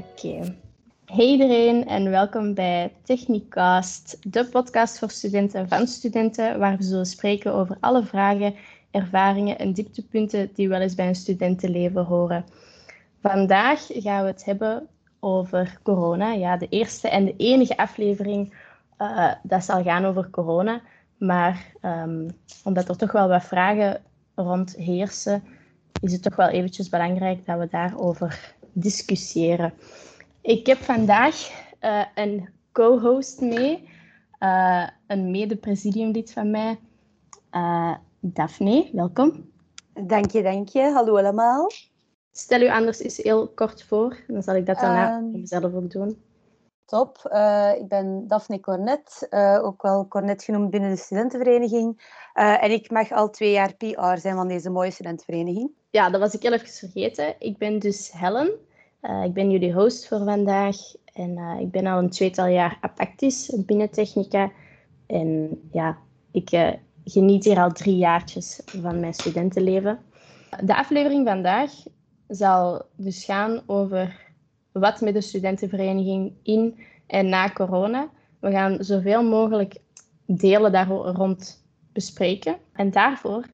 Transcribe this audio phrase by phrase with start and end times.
[0.00, 0.56] Oké.
[1.06, 7.06] Hey iedereen en welkom bij Techniecast, de podcast voor studenten van studenten, waar we zullen
[7.06, 8.54] spreken over alle vragen,
[8.90, 12.44] ervaringen en dieptepunten die wel eens bij een studentenleven horen.
[13.20, 14.86] Vandaag gaan we het hebben
[15.18, 16.32] over corona.
[16.32, 18.54] Ja, de eerste en de enige aflevering
[18.98, 20.80] uh, dat zal gaan over corona.
[21.18, 22.30] Maar um,
[22.64, 24.02] omdat er toch wel wat vragen
[24.34, 25.42] rond heersen,
[26.02, 29.72] is het toch wel eventjes belangrijk dat we daarover discussiëren.
[30.42, 33.88] Ik heb vandaag uh, een co-host mee,
[34.40, 36.78] uh, een mede-presidiumlid van mij,
[37.52, 38.88] uh, Daphne.
[38.92, 39.50] Welkom.
[40.04, 40.82] Dank je, dank je.
[40.82, 41.70] Hallo allemaal.
[42.32, 45.90] Stel u anders eens heel kort voor, dan zal ik dat daarna um, zelf ook
[45.90, 46.22] doen.
[46.90, 47.18] Top.
[47.78, 49.28] ik ben Daphne Cornet,
[49.62, 52.02] ook wel Cornet genoemd binnen de studentenvereniging.
[52.34, 55.70] en ik mag al twee jaar PR zijn van deze mooie studentenvereniging.
[55.90, 57.34] Ja, dat was ik heel even vergeten.
[57.38, 58.50] Ik ben dus Helen.
[59.24, 60.76] Ik ben jullie host voor vandaag
[61.12, 64.50] en ik ben al een tweetal jaar apactis binnen Technica.
[65.06, 65.98] En ja,
[66.30, 69.98] ik geniet hier al drie jaartjes van mijn studentenleven.
[70.64, 71.70] De aflevering vandaag
[72.28, 74.28] zal dus gaan over
[74.72, 78.10] wat met de studentenvereniging in en na corona.
[78.38, 79.76] We gaan zoveel mogelijk
[80.26, 82.56] delen daar rond bespreken.
[82.72, 83.44] En daarvoor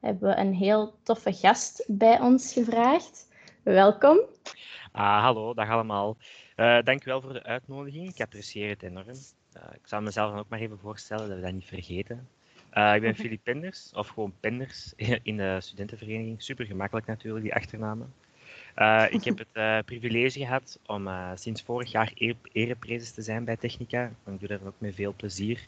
[0.00, 3.28] hebben we een heel toffe gast bij ons gevraagd.
[3.62, 4.18] Welkom.
[4.92, 6.16] Ah, hallo, dag allemaal.
[6.56, 8.08] Uh, dank u wel voor de uitnodiging.
[8.08, 9.08] Ik apprecieer het enorm.
[9.08, 12.28] Uh, ik zal mezelf dan ook maar even voorstellen dat we dat niet vergeten.
[12.74, 16.42] Uh, ik ben Filip Penders, of gewoon Penders in de studentenvereniging.
[16.42, 18.12] Super gemakkelijk natuurlijk, die achternamen.
[19.10, 22.12] Ik heb het privilege gehad om sinds vorig jaar
[22.52, 24.10] ereprezes te zijn bij Technica.
[24.26, 25.66] Ik doe dat ook met veel plezier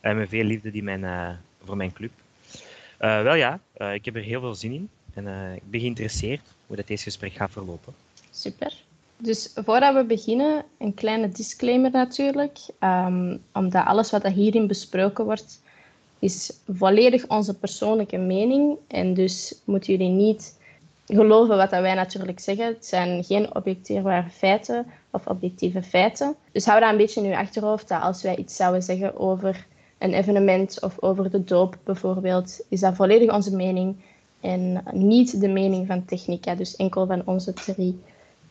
[0.00, 2.10] en met veel liefde die mijn, voor mijn club.
[2.98, 3.60] wel ja,
[3.92, 7.32] ik heb er heel veel zin in en ik ben geïnteresseerd hoe dat deze gesprek
[7.32, 7.94] gaat verlopen.
[8.30, 8.84] Super.
[9.18, 12.58] Dus voordat we beginnen, een kleine disclaimer natuurlijk.
[12.80, 15.62] Um, omdat alles wat hierin besproken wordt,
[16.18, 18.76] is volledig onze persoonlijke mening.
[18.88, 20.55] En dus moeten jullie niet
[21.06, 22.66] geloven wat wij natuurlijk zeggen.
[22.66, 26.34] Het zijn geen objectieve feiten of objectieve feiten.
[26.52, 29.66] Dus hou dat een beetje in je achterhoofd dat als wij iets zouden zeggen over
[29.98, 33.96] een evenement of over de doop bijvoorbeeld, is dat volledig onze mening
[34.40, 36.54] en niet de mening van Technica.
[36.54, 38.00] Dus enkel van onze drie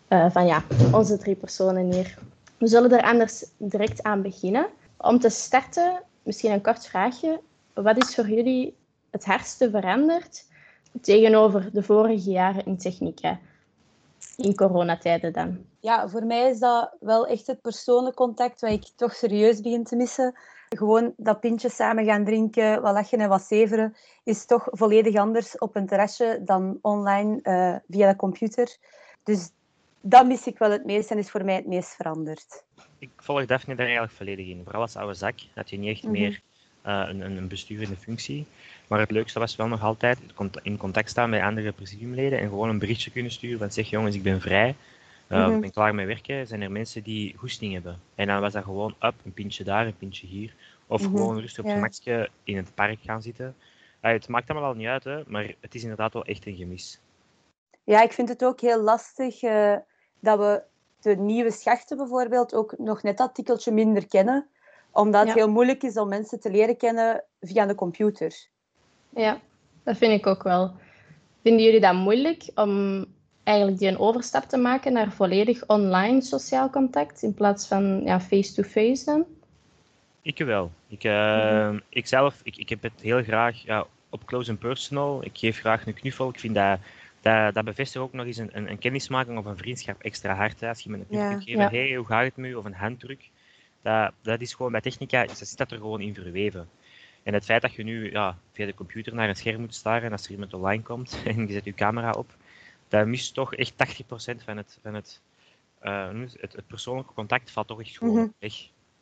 [0.10, 2.18] uh, van ja, onze drie personen hier.
[2.58, 4.68] We zullen er anders direct aan beginnen.
[4.98, 7.40] Om te starten, misschien een kort vraagje.
[7.74, 8.76] Wat is voor jullie
[9.12, 10.46] het hardste veranderd
[11.02, 13.40] tegenover de vorige jaren in technica?
[14.38, 15.66] In coronatijden dan?
[15.80, 19.84] Ja, voor mij is dat wel echt het persoonlijk contact wat ik toch serieus begin
[19.84, 20.34] te missen.
[20.70, 25.58] Gewoon dat pintje samen gaan drinken, wat lachen en wat zeveren, is toch volledig anders
[25.58, 28.78] op een terrasje dan online uh, via de computer.
[29.24, 29.52] Dus
[30.02, 32.64] dat mis ik wel het meest en is voor mij het meest veranderd.
[33.00, 34.62] Ik volg Daphne daar eigenlijk volledig in.
[34.64, 36.12] Vooral als oude zak had je niet echt mhm.
[36.12, 36.42] meer
[36.86, 38.46] uh, een, een bestuurende functie.
[38.88, 40.20] Maar het leukste was wel nog altijd
[40.62, 44.16] in contact staan met andere presidiumleden en gewoon een berichtje kunnen sturen van zeg jongens,
[44.16, 44.76] ik ben vrij,
[45.30, 46.48] uh, ik ben klaar met werken.
[46.48, 48.00] Zijn er mensen die goesting hebben?
[48.16, 50.56] En dan was dat gewoon up, een pintje daar, een pintje hier.
[50.88, 51.12] Of mhm.
[51.12, 53.56] gewoon rustig op je gemakje in het park gaan zitten.
[54.02, 56.56] Uh, het maakt allemaal al niet uit, hè, maar het is inderdaad wel echt een
[56.56, 57.00] gemis.
[57.84, 59.40] Ja, ik vind het ook heel lastig
[60.20, 60.64] dat we
[61.00, 64.48] de nieuwe schachten bijvoorbeeld ook nog net dat tikkeltje minder kennen,
[64.92, 68.48] omdat het heel moeilijk is om mensen te leren kennen via de computer.
[69.16, 69.40] Ja,
[69.84, 70.72] dat vind ik ook wel.
[71.42, 73.06] Vinden jullie dat moeilijk om
[73.44, 78.20] eigenlijk die een overstap te maken naar volledig online sociaal contact in plaats van ja,
[78.20, 79.26] face-to-face dan?
[80.22, 80.72] Ik wel.
[80.88, 85.24] Ik, uh, ik zelf, ik, ik heb het heel graag ja, op close and personal.
[85.24, 86.30] Ik geef graag een knuffel.
[86.30, 86.80] Ik vind dat
[87.22, 90.64] dat, dat bevestigt ook nog eens een, een, een, kennismaking of een vriendschap extra hard.
[90.64, 92.56] Als je met een knuffel ja, geeft, hey, hoe gaat het met u?
[92.56, 93.30] Of een handdruk.
[93.82, 96.70] Dat, dat is gewoon bij technica, dat zit dat er gewoon in verweven.
[97.26, 100.12] En het feit dat je nu ja, via de computer naar een scherm moet staren
[100.12, 102.36] als er iemand online komt en je zet je camera op,
[102.88, 105.22] dat mist toch echt 80% van het, van het,
[105.82, 106.10] uh,
[106.40, 108.28] het, het, persoonlijke contact valt toch echt gewoon mhm.
[108.40, 108.54] weg.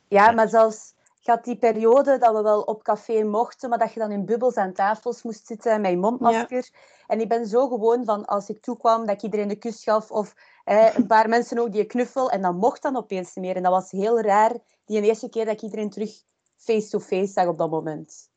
[0.07, 3.99] Ja, maar zelfs gaat die periode dat we wel op café mochten, maar dat je
[3.99, 6.69] dan in bubbels aan tafels moest zitten met je mondmasker.
[7.07, 10.11] En ik ben zo gewoon van als ik toekwam dat ik iedereen de kus gaf
[10.11, 13.55] of een paar mensen ook die een knuffel en dat mocht dan opeens niet meer.
[13.55, 14.51] En dat was heel raar,
[14.85, 16.23] die eerste keer dat ik iedereen terug
[16.63, 18.29] face-to-face zag op dat moment.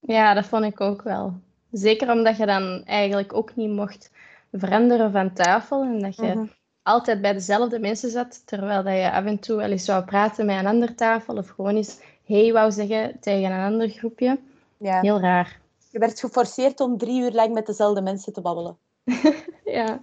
[0.00, 1.40] Ja, dat vond ik ook wel.
[1.70, 4.10] Zeker omdat je dan eigenlijk ook niet mocht
[4.52, 6.44] veranderen van tafel en dat je mhm.
[6.82, 10.46] altijd bij dezelfde mensen zat, terwijl dat je af en toe wel eens zou praten
[10.46, 14.38] met een andere tafel of gewoon eens hey wou zeggen tegen een ander groepje.
[14.76, 15.00] Ja.
[15.00, 15.60] Heel raar.
[15.90, 18.76] Je werd geforceerd om drie uur lang met dezelfde mensen te babbelen.
[19.64, 20.00] ja,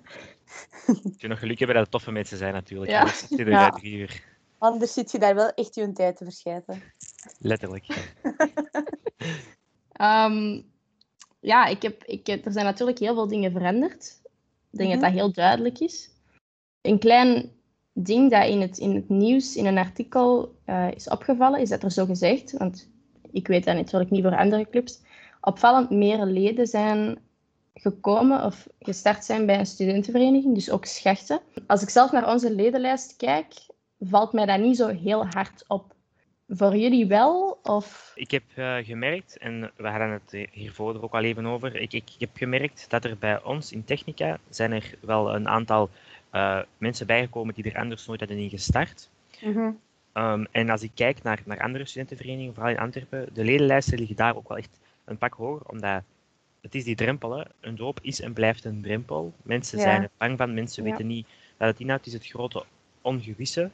[1.17, 2.91] je nog geluk hebben dat het toffe mensen zijn natuurlijk.
[2.91, 3.07] Ja.
[3.37, 3.69] Er Ja.
[3.69, 4.23] drie uur.
[4.59, 6.81] Anders zit je daar wel echt je tijd te verschijten.
[7.39, 7.85] Letterlijk.
[9.91, 10.61] Ehm,
[11.39, 14.19] ja, ik heb, ik er zijn natuurlijk heel veel dingen veranderd.
[14.71, 14.99] Ik denk Mhm.
[14.99, 16.09] dat dat heel duidelijk is.
[16.81, 17.51] Een klein
[17.93, 21.83] ding dat in het, in het nieuws, in een artikel eh, is opgevallen, is dat
[21.83, 22.89] er zo gezegd, want
[23.31, 25.01] ik weet dat natuurlijk niet voor andere clubs,
[25.41, 27.19] opvallend meer leden zijn
[27.73, 31.41] gekomen of gestart zijn bij een studentenvereniging, dus ook schachten.
[31.67, 33.53] Als ik zelf naar onze ledenlijst kijk,
[33.99, 35.95] valt mij dat niet zo heel hard op.
[36.47, 37.59] Voor jullie wel?
[37.63, 38.11] Of...
[38.15, 41.93] Ik heb eh, gemerkt, en we hadden het hiervoor er ook al even over, ik,
[41.93, 45.89] ik, ik heb gemerkt dat er bij ons in Technica zijn er wel een aantal
[46.29, 49.09] eh, mensen bijgekomen die er anders nooit hadden in gestart.
[49.41, 49.71] Mhm.
[50.13, 54.15] Ehm, en als ik kijk naar, naar andere studentenverenigingen, vooral in Antwerpen, de ledenlijsten liggen
[54.15, 56.03] daar ook wel echt een pak hoger, omdat
[56.61, 57.37] het is die drempel.
[57.37, 57.43] Hè.
[57.59, 59.33] Een doop is en blijft een drempel.
[59.41, 59.83] Mensen Ja.
[59.83, 60.89] zijn er bang van, mensen Ja.
[60.89, 62.63] weten niet dat het inhoudt, het is het grote
[63.01, 63.69] ongewisse.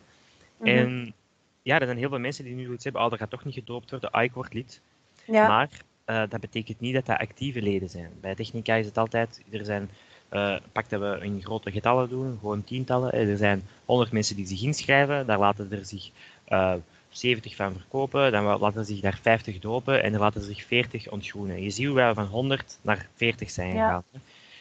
[0.66, 0.78] Mhm.
[0.78, 1.14] En
[1.62, 3.54] ja, er zijn heel veel mensen die nu zoiets hebben, oh, dat gaat toch niet
[3.54, 4.82] gedoopt worden, ah, ik word lid.
[5.26, 5.48] Ja.
[5.48, 5.70] Maar
[6.06, 8.12] eh, dat betekent niet dat dat actieve leden zijn.
[8.22, 9.90] Bij Technica is het altijd, er zijn,
[10.30, 13.12] eh pak dat we in grote getallen doen, gewoon tientallen.
[13.12, 16.10] Eh, Er zijn 100 mensen die zich inschrijven, daar laten er zich
[16.46, 16.74] eh
[17.10, 20.64] 70 van verkopen, dan laten er zich daar 50 dopen en er laten er zich
[20.64, 21.62] 40 ontgroenen.
[21.64, 24.04] Je ziet hoe wij van 100 naar 40 zijn gegaan.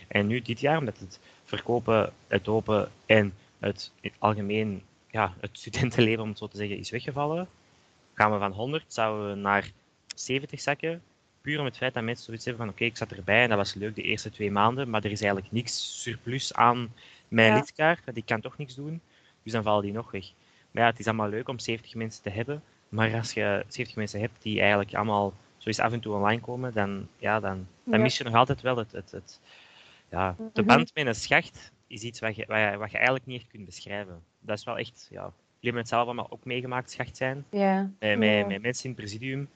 [0.09, 4.83] En nu dit jaar, omdat het verkopen, het dopen en het algemeen
[5.15, 7.49] ja, het studentenleven, om het zo te zeggen, is weggevallen,
[8.15, 9.71] gaan we van 100 zouden we naar
[10.15, 11.03] 70 zakken.
[11.41, 13.59] Puur om het feit dat mensen zoiets hebben van oké, ik zat erbij en dat
[13.59, 16.93] was leuk de eerste twee maanden, maar er is eigenlijk niks surplus aan
[17.29, 17.59] mijn Ja.
[17.59, 19.01] lidkaart, want ik kan toch niks doen.
[19.43, 20.25] Dus dan vallen die nog weg.
[20.71, 23.97] Maar ja, het is allemaal leuk om 70 mensen te hebben, maar als je 70
[23.97, 27.67] mensen hebt die eigenlijk allemaal zo eens af en toe online komen, dan, ja, dan,
[27.89, 28.05] dan Ja.
[28.05, 29.41] mis je nog altijd wel het, het, het
[30.11, 30.67] ja, de Mhm.
[30.67, 33.51] band met een schacht is iets wat je, wat, je, wat je eigenlijk niet echt
[33.51, 34.23] kunt beschrijven.
[34.41, 37.45] Dat is wel echt, ja, jullie hebben het zelf allemaal ook meegemaakt, schacht zijn.
[37.51, 37.91] Ja.
[37.99, 38.47] Met, met, Ja.
[38.47, 39.49] met mensen in het presidium.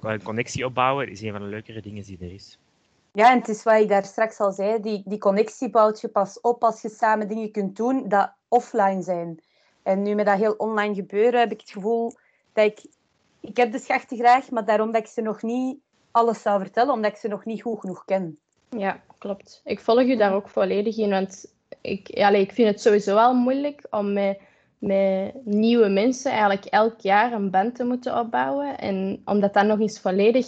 [0.00, 2.58] Een connectie opbouwen is een van de leukere dingen die er is.
[3.12, 6.08] Ja, en het is wat ik daar straks al zei, die, die connectie bouwt je
[6.08, 9.40] pas op als je samen dingen kunt doen dat offline zijn.
[9.82, 12.12] En nu met dat heel online gebeuren heb ik het gevoel
[12.52, 12.80] dat ik...
[13.40, 15.78] Ik heb de schachten graag, maar daarom dat ik ze nog niet
[16.10, 18.38] alles zou vertellen, omdat ik ze nog niet goed genoeg ken.
[18.68, 19.60] Ja, klopt.
[19.64, 21.52] Ik volg u daar ook volledig in, want
[21.90, 24.38] ik, allee, ik vind het sowieso al moeilijk om met,
[24.78, 28.78] met nieuwe mensen eigenlijk elk jaar een band te moeten opbouwen.
[28.78, 30.46] En om dat dan nog eens volledig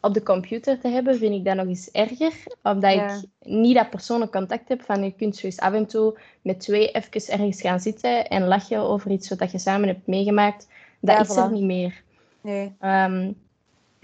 [0.00, 2.32] op de computer te hebben, vind ik dat nog eens erger.
[2.62, 3.16] Omdat Ja.
[3.16, 6.60] ik niet dat persoonlijk contact heb van je kunt zo eens af en toe met
[6.60, 10.68] twee even ergens gaan zitten en lachen over iets wat je samen hebt meegemaakt.
[11.00, 11.52] Dat Ja, is er voilà.
[11.52, 12.02] niet meer.
[12.40, 12.72] Nee.
[12.80, 13.32] Ehm,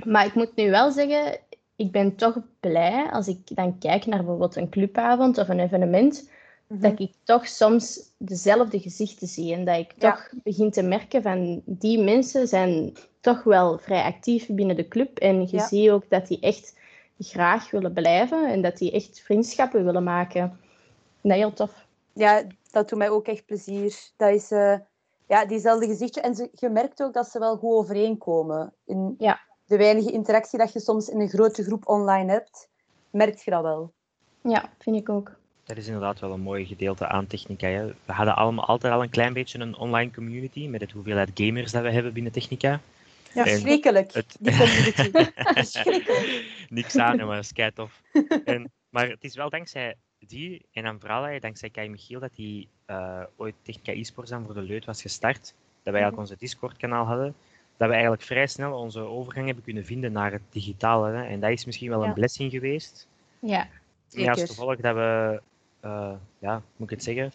[0.04, 1.38] maar ik moet nu wel zeggen,
[1.76, 6.30] ik ben toch blij als ik dan kijk naar bijvoorbeeld een clubavond of een evenement,
[6.74, 6.82] Mhm.
[6.82, 10.10] dat ik toch soms dezelfde gezichten zie en dat ik Ja.
[10.10, 15.18] toch begin te merken van die mensen zijn toch wel vrij actief binnen de club
[15.18, 15.66] en je Ja.
[15.66, 16.78] ziet ook dat die echt
[17.18, 20.58] graag willen blijven en dat die echt vriendschappen willen maken.
[21.22, 21.86] Is heel tof.
[22.12, 24.10] Ja, dat doet mij ook echt plezier.
[24.16, 24.78] Dat is eh,
[25.28, 26.20] ja, diezelfde gezichtje.
[26.20, 28.72] En ze, je merkt ook dat ze wel goed overeenkomen.
[28.84, 29.40] In Ja.
[29.66, 32.68] de weinige interactie dat je soms in een grote groep online hebt,
[33.10, 33.92] merk je dat wel.
[34.42, 35.36] Ja, vind ik ook.
[35.64, 37.66] Dat is inderdaad wel een mooi gedeelte aan Technica.
[37.68, 37.86] Hè.
[37.86, 41.72] We hadden allemaal altijd al een klein beetje een online community met het hoeveelheid gamers
[41.72, 42.80] dat we hebben binnen Technica.
[43.34, 43.62] Ja, En
[44.12, 45.30] het- die community.
[45.54, 46.44] Verschrikkelijk.
[46.68, 48.00] Niks aan, maar dat tof.
[48.44, 52.34] En, maar het is wel dankzij die, en dan vooral hè, dankzij Kai Michiel, dat
[52.34, 55.40] die eh, ooit Technica e-sports dan voor de Leut was gestart.
[55.82, 57.34] Dat wij eigenlijk onze Discord-kanaal hadden.
[57.76, 61.10] Dat we eigenlijk vrij snel onze overgang hebben kunnen vinden naar het digitale.
[61.10, 61.24] Hè.
[61.24, 63.08] En dat is misschien wel een blessing geweest.
[63.38, 63.68] Ja,
[64.22, 65.42] Ja, als gevolg dat we,
[66.38, 67.32] ja, hoe moet ik het zeggen,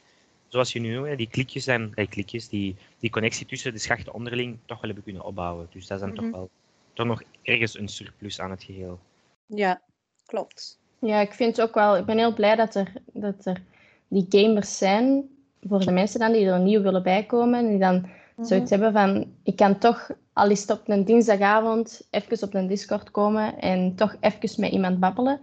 [0.48, 4.13] zoals je nu noemt, die klikjes en eh, klikjes, die, die connectie tussen de schachten
[4.13, 5.68] onderling toch wel hebben kunnen opbouwen.
[5.72, 6.22] Dus dat is dan Mhm.
[6.22, 6.50] toch wel
[6.94, 9.00] toch nog ergens een surplus aan het geheel.
[9.46, 9.82] Ja,
[10.25, 10.79] klopt.
[11.00, 13.62] Ja, ik vind ook wel, ik ben heel blij dat er, dat er
[14.08, 15.29] die gamers zijn
[15.62, 17.60] voor de mensen dan die er nieuw willen bijkomen.
[17.60, 18.10] En die dan
[18.41, 22.68] zoiets hebben van, ik kan toch, al is het op een dinsdagavond, even op een
[22.68, 25.39] Discord komen en toch even met iemand babbelen.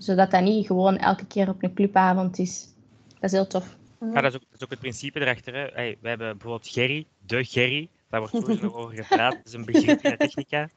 [0.00, 2.68] Zodat dat niet gewoon elke keer op een clubavond is.
[3.08, 3.76] Dat is heel tof.
[4.00, 5.54] Ja, dat is, ook, dat is ook het principe erachter.
[5.54, 5.66] Hè.
[5.72, 9.32] Hey, we hebben bijvoorbeeld Gerry, de Gerry, daar wordt sowieso nog over gepraat.
[9.32, 10.68] Dat is een begrip in de technica.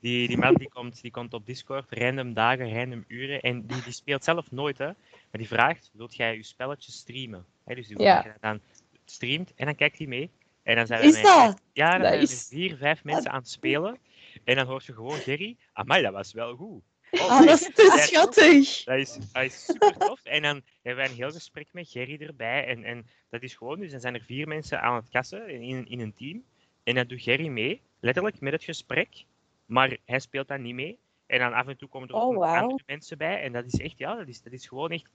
[0.00, 3.40] Die, die man die komt, die komt op Discord, random dagen, random uren.
[3.40, 4.86] En die, die speelt zelf nooit, hè.
[4.86, 4.94] Maar
[5.30, 7.44] die vraagt, wilt jij je spelletje streamen?
[7.64, 8.36] Dus die Ja.
[8.40, 8.60] dan
[9.04, 10.30] streamt en dan kijkt hij mee.
[10.62, 11.60] En dan zijn Is er dat?
[11.72, 12.46] Ja, dan zijn er Nice.
[12.46, 13.98] vier, vijf mensen aan het spelen.
[14.44, 16.82] En dan hoor je gewoon Gerry, amai, dat was wel goed.
[17.10, 18.84] Oh, Ah, dat is te schattig.
[18.84, 20.24] Dat is, dat is super tof.
[20.24, 22.66] En dan hebben wij een heel gesprek met Gerry erbij.
[22.66, 25.86] En, en dat is gewoon, dus dan zijn er vier mensen aan het kassen in,
[25.88, 26.44] in een team.
[26.84, 29.24] En dan doet Gerry mee, letterlijk met het gesprek.
[29.66, 30.98] Maar hij speelt dan niet mee.
[31.26, 32.62] En dan af en toe komen er ook Oh, nog wauw.
[32.62, 33.42] andere mensen bij.
[33.42, 35.06] En dat is echt, ja, dat is, dat is gewoon echt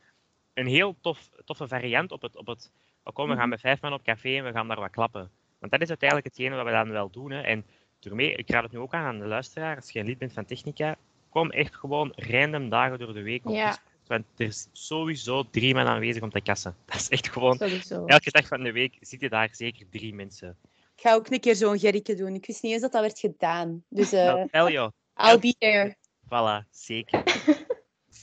[0.54, 2.36] een heel tof, toffe variant op het.
[2.36, 2.72] Op het
[3.04, 3.50] oh, kom, we gaan Mhm.
[3.50, 5.32] met vijf man op café en we gaan daar wat klappen.
[5.60, 7.32] Want dat is uiteindelijk hetgene wat we dan wel doen.
[7.32, 7.42] Hè.
[7.42, 7.66] En
[8.00, 10.34] daarmee, ik raad het nu ook aan aan de luisteraar, als je een lid bent
[10.34, 10.96] van Technica,
[11.32, 13.78] kom echt gewoon random dagen door de week op Ja.
[14.08, 16.76] Want er is sowieso drie man aanwezig om te kassen.
[16.86, 18.06] Dat is echt gewoon, Sowieso.
[18.06, 20.58] elke dag van de week zitten daar zeker drie mensen.
[20.96, 22.34] Ik ga ook een keer zo'n gerrike doen.
[22.36, 23.84] Ik wist niet eens dat dat werd gedaan.
[23.90, 25.96] Dus eh Nou, I'll be there.
[26.26, 27.24] voilà, zeker.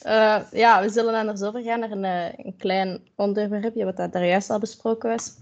[0.03, 3.85] Eh, ja, we zullen dan er zo over gaan naar een, eh, een klein onderwerpje,
[3.85, 5.39] wat daar juist al besproken was.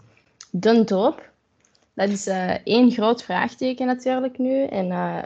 [0.51, 1.31] De doop.
[1.95, 4.65] Dat is eh, één groot vraagteken natuurlijk nu.
[4.65, 5.23] En eh,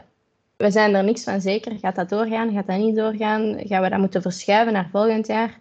[0.61, 1.79] we zijn er niks van zeker.
[1.79, 2.53] Gaat dat doorgaan?
[2.53, 3.67] Gaat dat niet doorgaan?
[3.67, 5.59] Gaan we dat moeten verschuiven naar volgend jaar?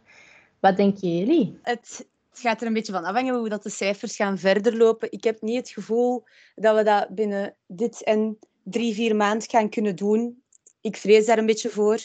[0.60, 1.58] Wat denken jullie?
[1.62, 5.12] Het, gaat er een beetje van afhangen hoe dat de cijfers gaan verder lopen.
[5.12, 9.68] Ik heb niet het gevoel dat we dat binnen dit en drie, vier maanden gaan
[9.68, 10.42] kunnen doen.
[10.80, 11.98] Ik vrees daar een beetje voor.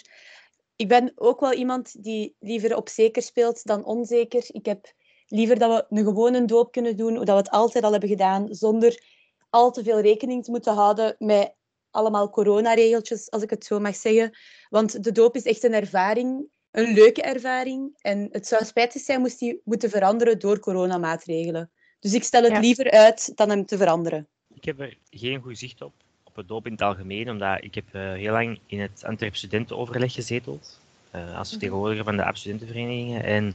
[0.75, 4.45] Ik ben ook wel iemand die liever op zeker speelt dan onzeker.
[4.47, 4.93] Ik heb
[5.27, 8.09] liever dat we een gewone doop kunnen doen, hoe dat we het altijd al hebben
[8.09, 9.03] gedaan, zonder
[9.49, 11.54] al te veel rekening te moeten houden met
[11.95, 14.37] allemaal coronaregeltjes, als ik het zo mag zeggen.
[14.69, 17.97] Want de doop is echt een ervaring, een leuke ervaring.
[18.01, 21.71] En het zou spijtig zijn moest die moeten veranderen door coronamaatregelen.
[21.99, 22.59] Dus ik stel het Ja.
[22.59, 24.27] liever uit dan hem te veranderen.
[24.53, 27.75] Ik heb er geen goed zicht op, op het doop in het algemeen, omdat ik
[27.75, 30.79] heb eh, heel lang in het Antwerp Studentenoverleg gezeteld,
[31.11, 33.23] eh, als vertegenwoordiger van de studentenverenigingen.
[33.23, 33.53] En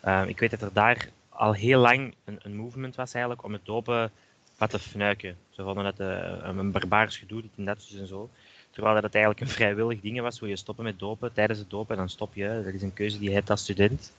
[0.00, 3.52] eh, ik weet dat er daar al heel lang een, een movement was eigenlijk om
[3.52, 4.12] het dopen
[4.60, 5.36] wat te fnuiken.
[5.50, 8.30] Ze vonden dat eh, een barbaars gedoe, dat dus en zo.
[8.70, 11.70] Terwijl dat het eigenlijk een vrijwillig ding was, hoe je stoppen met dopen tijdens het
[11.70, 12.60] dopen, en dan stop je.
[12.64, 14.12] Dat is een keuze die je hebt als student.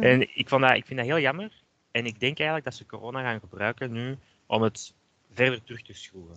[0.00, 1.50] En ik, vond dat, ik vind dat heel jammer.
[1.90, 4.94] En ik denk eigenlijk dat ze corona gaan gebruiken nu om het
[5.32, 6.36] verder terug te schroeven.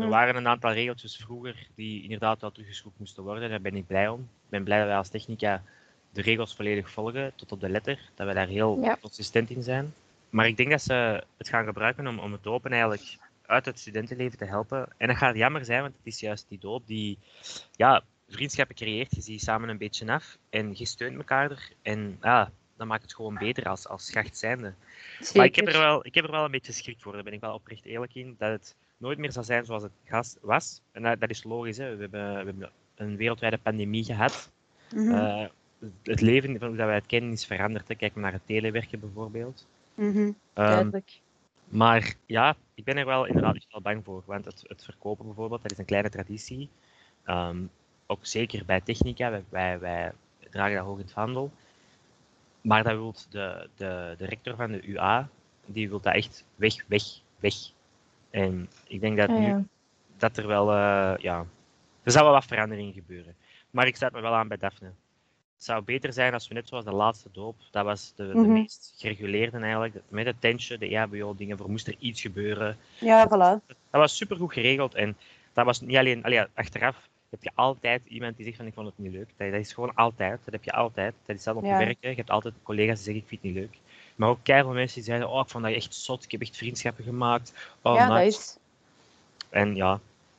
[0.00, 3.50] Er waren een aantal regeltjes vroeger die inderdaad wel teruggeschroefd moesten worden.
[3.50, 4.20] Daar ben ik blij om.
[4.20, 5.62] Ik ben blij dat wij als technica
[6.10, 7.98] de regels volledig volgen, tot op de letter.
[8.14, 8.96] Dat we daar heel Ja.
[9.00, 9.94] consistent in zijn.
[10.30, 13.16] Maar ik denk dat ze het gaan gebruiken om, om het dopen eigenlijk
[13.46, 14.88] uit het studentenleven te helpen.
[14.96, 17.18] En dat gaat jammer zijn, want het is juist die doop die
[17.72, 19.14] ja, vriendschappen creëert.
[19.14, 21.70] Je ziet samen een beetje af en je steunt elkaar er.
[21.82, 24.74] En ja, dat maakt het gewoon beter als, als schacht zijnde.
[25.34, 27.32] Maar ik heb, er wel, ik heb er wel een beetje schrik voor, daar ben
[27.32, 28.34] ik wel oprecht eerlijk in.
[28.38, 30.80] Dat het nooit meer zal zijn zoals het was.
[30.92, 31.96] En dat, dat is logisch, hè.
[31.96, 34.50] We, hebben, we hebben een wereldwijde pandemie gehad.
[34.94, 35.46] Mhm, Eh,
[36.02, 37.88] het leven van hoe dat wij het kennen is veranderd.
[37.88, 37.94] Hè.
[37.94, 39.66] Kijk maar naar het telewerken bijvoorbeeld.
[40.52, 41.20] Duidelijk.
[41.64, 44.22] maar ja, ik ben er wel inderdaad wel bang voor.
[44.26, 46.68] Want het, het verkopen bijvoorbeeld, dat is een kleine traditie.
[47.24, 47.58] Ehm,
[48.06, 50.12] ook zeker bij Technica, wij, wij, wij
[50.50, 51.50] dragen dat hoog in het vaandel.
[52.60, 55.28] Maar dat wil de, de, de rector van de UA,
[55.64, 57.02] die wil dat echt weg, weg,
[57.38, 57.54] weg.
[58.30, 59.66] En ik denk dat Ah, nu
[60.16, 61.46] dat er wel, eh, ja,
[62.02, 63.34] er zal wel wat verandering gebeuren.
[63.70, 64.90] Maar ik sluit me wel aan bij Daphne.
[65.56, 68.34] Het zou beter zijn als we net zoals de laatste doop, dat was de, de
[68.34, 68.52] Mhm.
[68.52, 72.76] meest gereguleerde eigenlijk, met het tentje, de EHBO-dingen, voor moest er iets gebeuren.
[73.00, 73.66] Ja, voilà.
[73.66, 75.16] Dat was supergoed geregeld en
[75.52, 78.74] dat was niet alleen, allee, ja, achteraf heb je altijd iemand die zegt van ik
[78.74, 79.28] vond het niet leuk.
[79.36, 81.14] Dat, dat is gewoon altijd, dat heb je altijd.
[81.24, 81.78] Dat is zelf op Ja.
[81.78, 82.08] je werk, hè.
[82.08, 83.78] je hebt altijd collega's die zeggen ik vind het niet leuk.
[84.16, 86.56] Maar ook keihard mensen die zeiden, oh ik vond dat echt zot, ik heb echt
[86.56, 87.52] vriendschappen gemaakt.
[87.82, 88.24] Oh, ja, nice.
[88.24, 88.56] dat is...
[89.48, 89.94] En ja,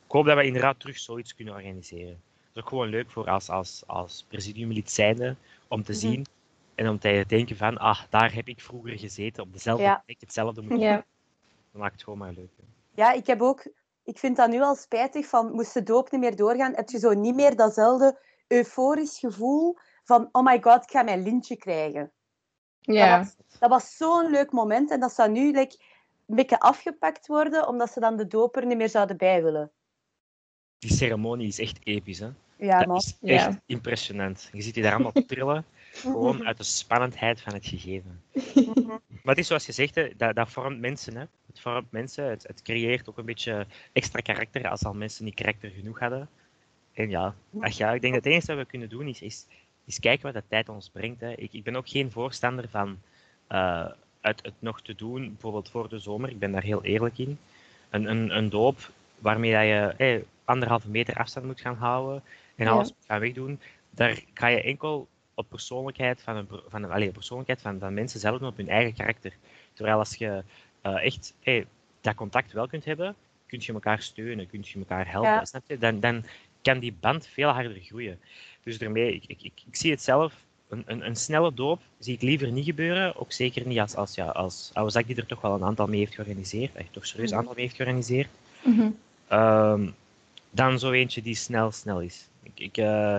[0.06, 2.22] ik hoop dat we inderdaad terug zoiets kunnen organiseren.
[2.58, 5.36] Is ook gewoon leuk voor als, als, als presidiumlid zijnde
[5.68, 6.00] om te Mhm.
[6.02, 6.26] zien
[6.76, 10.02] en om te denken van, ah, daar heb ik vroeger gezeten, op dezelfde Ja.
[10.06, 10.94] plek, hetzelfde moeten Ja.
[10.94, 11.04] doen.
[11.72, 12.50] Dat maakt het gewoon maar leuk.
[12.58, 12.64] hè.
[12.96, 13.68] Ja, ik heb ook...
[14.04, 17.00] Ik vind dat nu al spijtig, van moest de doop niet meer doorgaan, heb je
[17.00, 22.12] zo niet meer datzelfde euforisch gevoel van oh my god, ik ga mijn lintje krijgen.
[22.80, 23.18] Ja.
[23.18, 25.78] was- Dat was zo'n leuk moment en dat zou nu like,
[26.28, 29.72] een beetje afgepakt worden, omdat ze dan de doper niet meer zouden bij willen.
[30.80, 32.30] Die ceremonie is echt episch, hè?
[32.58, 32.98] Ja, dat man.
[32.98, 33.62] is echt Ja.
[33.66, 34.50] impressionant.
[34.54, 38.22] Je ziet die daar allemaal trillen, gewoon uit de spannendheid van het gegeven.
[39.24, 41.16] Maar het is zoals je zegt, hè, dat, dat vormt mensen.
[41.16, 41.24] Hè.
[41.48, 45.34] Het vormt mensen, het, het creëert ook een beetje extra karakter als al mensen niet
[45.34, 46.30] karakter genoeg hadden.
[46.94, 49.46] En ja, ach ja ik denk dat het enige wat we kunnen doen is, is,
[49.86, 51.22] is kijken wat de tijd ons brengt.
[51.22, 51.32] Hè.
[51.34, 53.00] Ik, ik ben ook geen voorstander van
[53.48, 53.86] eh,
[54.22, 56.30] het, het nog te doen, bijvoorbeeld voor de zomer.
[56.30, 57.40] Ik ben daar heel eerlijk in.
[57.90, 62.24] Een, een, een doop waarmee dat je hey, anderhalve meter afstand moet gaan houden
[62.58, 63.60] en alles moet gaan wegdoen,
[63.90, 68.20] daar ga je enkel op persoonlijkheid van, een, van, een, allee, persoonlijkheid van, van mensen
[68.20, 69.34] zelf doen, op hun eigen karakter.
[69.74, 70.44] Terwijl als je
[70.82, 71.66] eh, echt hey,
[72.02, 73.16] dat contact wel kunt hebben,
[73.48, 75.32] kun je elkaar steunen, kun je elkaar helpen.
[75.32, 75.46] Ja.
[75.46, 75.78] Snap je?
[75.78, 76.24] Dan, dan
[76.62, 78.20] kan die band veel harder groeien.
[78.64, 80.34] Dus daarmee, ik, ik, ik, zie het zelf,
[80.70, 83.16] een, een, een, snelle doop zie ik liever niet gebeuren.
[83.16, 86.00] Ook zeker niet als, als, ja, als Oude die er toch wel een aantal mee
[86.00, 86.76] heeft georganiseerd.
[86.76, 87.40] Echt toch serieus een mhm.
[87.40, 88.30] aantal mee heeft georganiseerd.
[88.64, 88.90] Mhm.
[89.28, 89.90] Ehm,
[90.50, 92.28] dan zo eentje die snel, snel is.
[92.54, 93.18] Ik, ik, uh,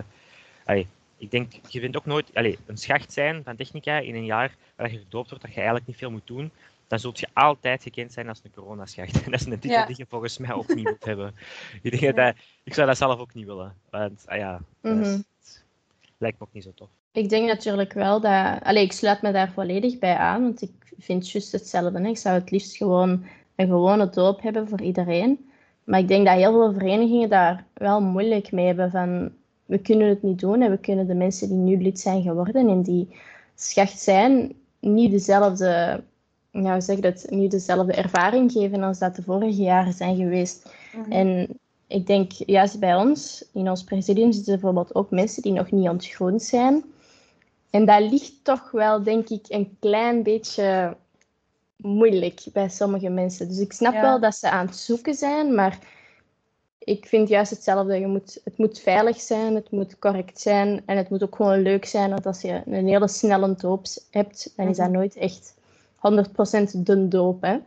[1.18, 4.56] ik denk, je vindt ook nooit allee, een schacht zijn van technica in een jaar
[4.76, 6.50] waar je gedoopt wordt, dat je eigenlijk niet veel moet doen.
[6.86, 9.22] Dan zult je altijd gekend zijn als een coronaschacht.
[9.24, 11.34] En dat is een titel die je volgens mij ook niet moet hebben.
[11.82, 13.74] Ik, denk dat, ik zou dat zelf ook niet willen.
[13.90, 15.20] Want ah ja, dat mhm.
[16.18, 16.88] lijkt me ook niet zo tof.
[17.12, 18.62] Ik denk natuurlijk wel dat...
[18.62, 22.00] Allee, ik sluit me daar volledig bij aan, want ik vind juist hetzelfde.
[22.00, 22.08] Hè.
[22.08, 25.47] Ik zou het liefst gewoon een gewone doop hebben voor iedereen.
[25.88, 28.90] Maar ik denk dat heel veel verenigingen daar wel moeilijk mee hebben.
[28.90, 29.32] Van,
[29.64, 32.68] we kunnen het niet doen en we kunnen de mensen die nu lid zijn geworden
[32.68, 33.08] en die
[33.54, 36.02] schacht zijn, niet dezelfde,
[36.50, 40.74] nou zeg dat, niet dezelfde ervaring geven als dat de vorige jaren zijn geweest.
[40.96, 41.12] Mhm.
[41.12, 41.48] En
[41.86, 45.88] ik denk, juist bij ons, in ons presidium zitten bijvoorbeeld ook mensen die nog niet
[45.88, 46.84] ontgroend zijn.
[47.70, 50.96] En dat ligt toch wel, denk ik, een klein beetje
[51.78, 53.48] moeilijk bij sommige mensen.
[53.48, 55.78] Dus ik snap wel dat ze aan het zoeken zijn, maar
[56.78, 57.98] ik vind juist hetzelfde.
[57.98, 61.62] Je moet, het moet veilig zijn, het moet correct zijn en het moet ook gewoon
[61.62, 62.10] leuk zijn.
[62.10, 64.96] Want als je een hele snelle doop hebt, dan is dat mhm.
[64.96, 65.54] nooit echt
[65.96, 67.42] 100% de doop.
[67.42, 67.58] Hè?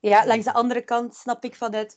[0.00, 1.96] Ja, langs de andere kant snap ik vanuit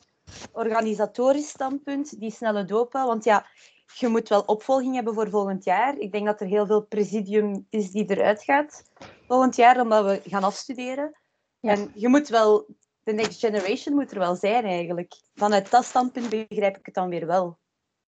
[0.52, 3.06] organisatorisch standpunt die snelle dopen.
[3.06, 3.46] Want ja,
[3.94, 5.98] je moet wel opvolging hebben voor volgend jaar.
[5.98, 8.82] Ik denk dat er heel veel presidium is die eruit gaat
[9.28, 11.12] volgend jaar, omdat we gaan afstuderen.
[11.64, 12.66] En je moet wel
[13.02, 15.14] de next generation moet er wel zijn eigenlijk.
[15.34, 17.58] Vanuit dat standpunt begrijp ik het dan weer wel.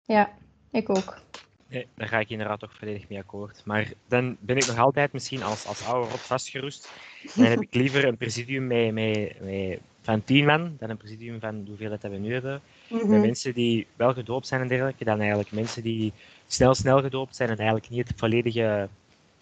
[0.03, 0.31] Ja,
[0.71, 1.21] ik ook.
[1.67, 3.61] Nee, daar ga ik inderdaad toch volledig mee akkoord.
[3.65, 6.91] Maar dan ben ik nog altijd misschien als, als oude rot vastgeroest.
[7.35, 11.39] Dan heb ik liever een presidium met, met, met, van tien man dan een presidium
[11.39, 12.61] van hoeveel dat we nu hebben.
[12.87, 13.21] Met mhm.
[13.21, 16.13] mensen die wel gedoopt zijn en dergelijke, dan eigenlijk mensen die
[16.47, 18.89] snel, snel gedoopt zijn en eigenlijk niet het volledige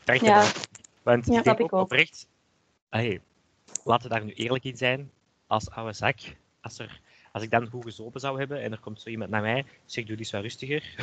[0.04, 0.46] traject ja.
[1.04, 2.28] Want ja, ik denk ook, ook oprecht,
[2.90, 3.22] hey,
[3.84, 5.12] laten we daar nu eerlijk in zijn,
[5.48, 6.20] als oude zak,
[6.62, 9.42] als, er, als ik dan goed gezopen zou hebben en er komt zo iemand naar
[9.42, 10.96] mij, zeg, doe eens wat rustiger.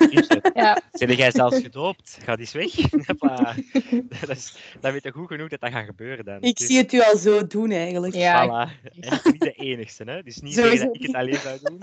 [0.54, 0.82] ja.
[0.92, 2.18] Zijn jij zelfs gedoopt?
[2.22, 2.74] Ga eens weg.
[4.20, 6.40] dat is, dan weet je goed genoeg dat dat gaat gebeuren dan.
[6.40, 8.14] Ik dus zie het u al zo doen eigenlijk.
[8.14, 8.68] Ja.
[8.68, 8.92] Voilà.
[9.32, 10.22] niet de enigste, hè.
[10.22, 11.78] Dus niet dat ik het alleen zou doen.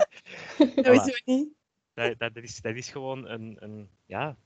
[0.84, 1.48] Sowieso niet.
[1.94, 4.36] Dat, dat, is, dat is gewoon een, een ja,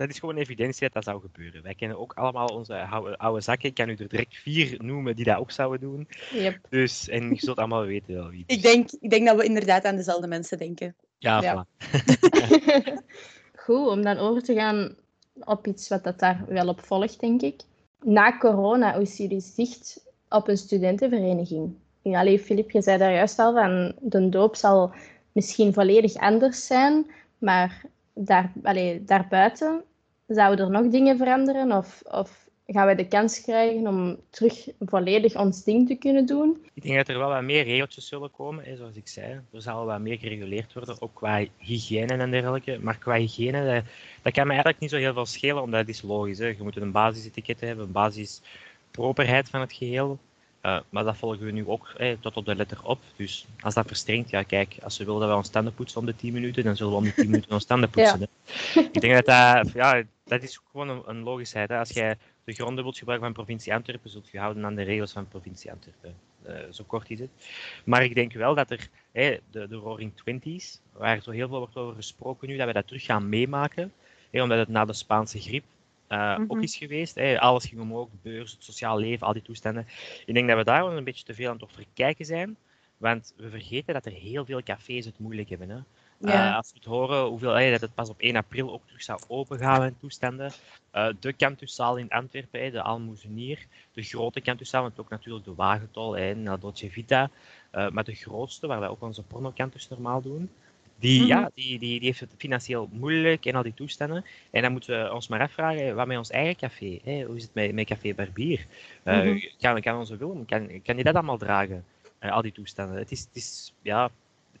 [0.00, 1.62] dat is gewoon evidentie dat dat zou gebeuren.
[1.62, 2.86] Wij kennen ook allemaal onze
[3.16, 3.68] oude, zakken.
[3.68, 6.08] Ik kan u er direct vier noemen die dat ook zouden doen.
[6.32, 6.58] Yep.
[6.68, 8.44] Dus, en je zult allemaal weten wel wie.
[8.56, 10.94] Ik denk, ik denk dat we inderdaad aan dezelfde mensen denken.
[11.18, 11.66] Ja, ja.
[13.64, 14.94] Goed, om dan over te gaan
[15.44, 17.60] op iets wat dat daar wel op volgt, denk ik.
[18.02, 21.74] Na corona, hoe is jullie zicht op een studentenvereniging?
[22.02, 24.92] Allee, Filip, je zei daar juist al van de doop zal
[25.32, 27.82] misschien volledig anders zijn, maar
[28.14, 29.84] daar, allee, daarbuiten,
[30.34, 31.72] Zouden er nog dingen veranderen?
[31.72, 36.64] Of, of gaan wij de kans krijgen om terug volledig ons ding te kunnen doen?
[36.74, 39.40] Ik denk dat er wel wat meer regeltjes zullen komen, hè, zoals ik zei.
[39.52, 42.78] Er zal wat meer gereguleerd worden, ook qua hygiëne en dergelijke.
[42.80, 43.84] Maar qua hygiëne, dat,
[44.22, 46.38] dat kan me eigenlijk niet zo heel veel schelen, omdat het is logisch.
[46.38, 46.46] Hè.
[46.46, 50.18] Je moet een basisetiket hebben, een basisproperheid van het geheel.
[50.62, 52.98] Uh, maar dat volgen we nu ook tot op de letter op.
[53.16, 56.06] Dus als dat verstrengt, ja kijk, als we willen dat we ons tanden poetsen om
[56.06, 58.20] de 10 minuten, dan zullen we om de 10 minuten ons tanden poetsen.
[58.20, 58.80] Ja.
[58.92, 61.68] Ik denk dat dat, ja, dat is gewoon een, een logischheid.
[61.68, 61.78] Hè.
[61.78, 65.12] Als jij de gronden wilt gebruiken van provincie Antwerpen, zult je houden aan de regels
[65.12, 66.14] van provincie Antwerpen.
[66.46, 67.30] Uh, zo kort is het.
[67.84, 71.76] Maar ik denk wel dat er de, de Roaring Twenties, waar zo heel veel wordt
[71.76, 73.92] over gesproken nu, dat we dat terug gaan meemaken.
[74.32, 75.64] omdat het na de Spaanse griep
[76.08, 76.62] uh, ook mhm.
[76.62, 77.18] is geweest.
[77.18, 79.86] Alles ging omhoog, de beurs, het sociaal leven, al die toestanden.
[80.26, 82.56] Ik denk dat we daar wel een beetje te veel aan het verkijken zijn.
[82.96, 85.68] Want we vergeten dat er heel veel cafés het moeilijk hebben.
[85.68, 85.78] Hè.
[86.20, 89.02] Uh, als we het horen, hoeveel, hey, dat het pas op 1 april ook terug
[89.02, 90.52] zou opengaan en toestanden.
[90.94, 93.66] Uh, de campuszaal in Antwerpen, hey, de Almoezenier.
[93.92, 97.30] De grote campuszaal, want ook natuurlijk de Wagentol en La Dolce Vita.
[97.74, 100.50] Uh, maar de grootste, waar wij ook onze pornocampus normaal doen.
[100.98, 101.48] Die, ja, mhm.
[101.54, 104.24] die, die, die heeft het financieel moeilijk en al die toestanden.
[104.50, 107.00] En dan moeten we ons maar afvragen, wat met ons eigen café?
[107.26, 108.66] Hoe is het met, met Café Barbier?
[109.04, 111.84] Mm kan, kan onze Willem, kan, kan die dat allemaal dragen?
[112.18, 112.96] Al die toestanden.
[112.96, 114.10] Het is, het is, ja,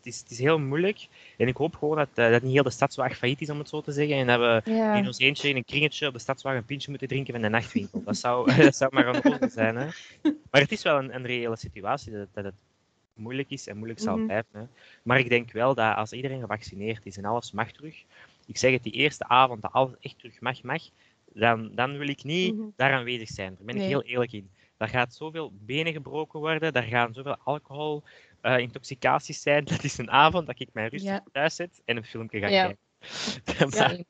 [0.04, 1.08] het is, het is heel moeilijk.
[1.36, 3.68] En ik hoop gewoon dat, uh, dat niet heel de stadswagen failliet is, om het
[3.68, 4.16] zo te zeggen.
[4.16, 7.08] En dat we in ons eentje in een kringetje op de stadswagen een pintje moeten
[7.08, 8.02] drinken van de nachtwinkel.
[8.04, 9.76] Dat zou, dat zou maar een oplossing zijn.
[9.76, 9.86] Hè?
[10.22, 12.54] Maar het is wel een, een reële situatie dat, dat het
[13.14, 14.26] moeilijk is en moeilijk zal mhm.
[14.26, 14.50] blijven.
[14.52, 14.66] Hè.
[15.02, 18.04] Maar ik denk wel dat als iedereen gevaccineerd is en alles mag terug,
[18.46, 20.82] ik zeg het die eerste avond dat alles echt terug mag, mag,
[21.32, 23.54] dan, dan wil ik niet mm daar aanwezig zijn.
[23.54, 24.50] Daar ben ik heel eerlijk in.
[24.76, 28.02] Daar gaat zoveel benen gebroken worden, daar gaan zoveel alcohol
[28.42, 29.64] uh, intoxicaties zijn.
[29.64, 31.24] Dat is een avond dat ik mij rustig Ja.
[31.32, 32.62] thuis zet en een filmpje ga Ja.
[32.64, 32.78] kijken.
[33.70, 33.92] Maar-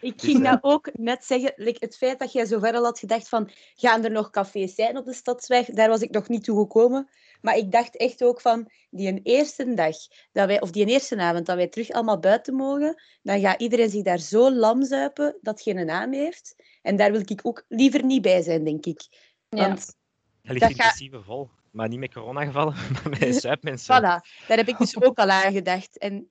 [0.00, 1.52] Ik Dus, ging eh, dat ook net zeggen.
[1.56, 3.50] like, het feit dat jij zo ver al had gedacht van...
[3.74, 5.66] Gaan er nog cafés zijn op de Stadsweg?
[5.66, 7.08] Daar was ik nog niet toe gekomen.
[7.40, 8.70] Maar ik dacht echt ook van...
[8.90, 9.96] Die een eerste dag,
[10.32, 13.60] dat wij, of die een eerste avond, dat wij terug allemaal buiten mogen, dan gaat
[13.60, 16.54] iedereen zich daar zo lam zuipen dat geen naam heeft.
[16.82, 19.06] En daar wil ik ook liever niet bij zijn, denk ik.
[19.48, 19.58] Ja.
[19.68, 19.94] Want,
[20.42, 21.50] Dat ligt Dat in principe vol.
[21.76, 23.96] Maar niet met corona gevallen, maar met zuipmensen.
[23.98, 25.98] voilà, daar heb ik dus ook al aan gedacht.
[25.98, 26.30] En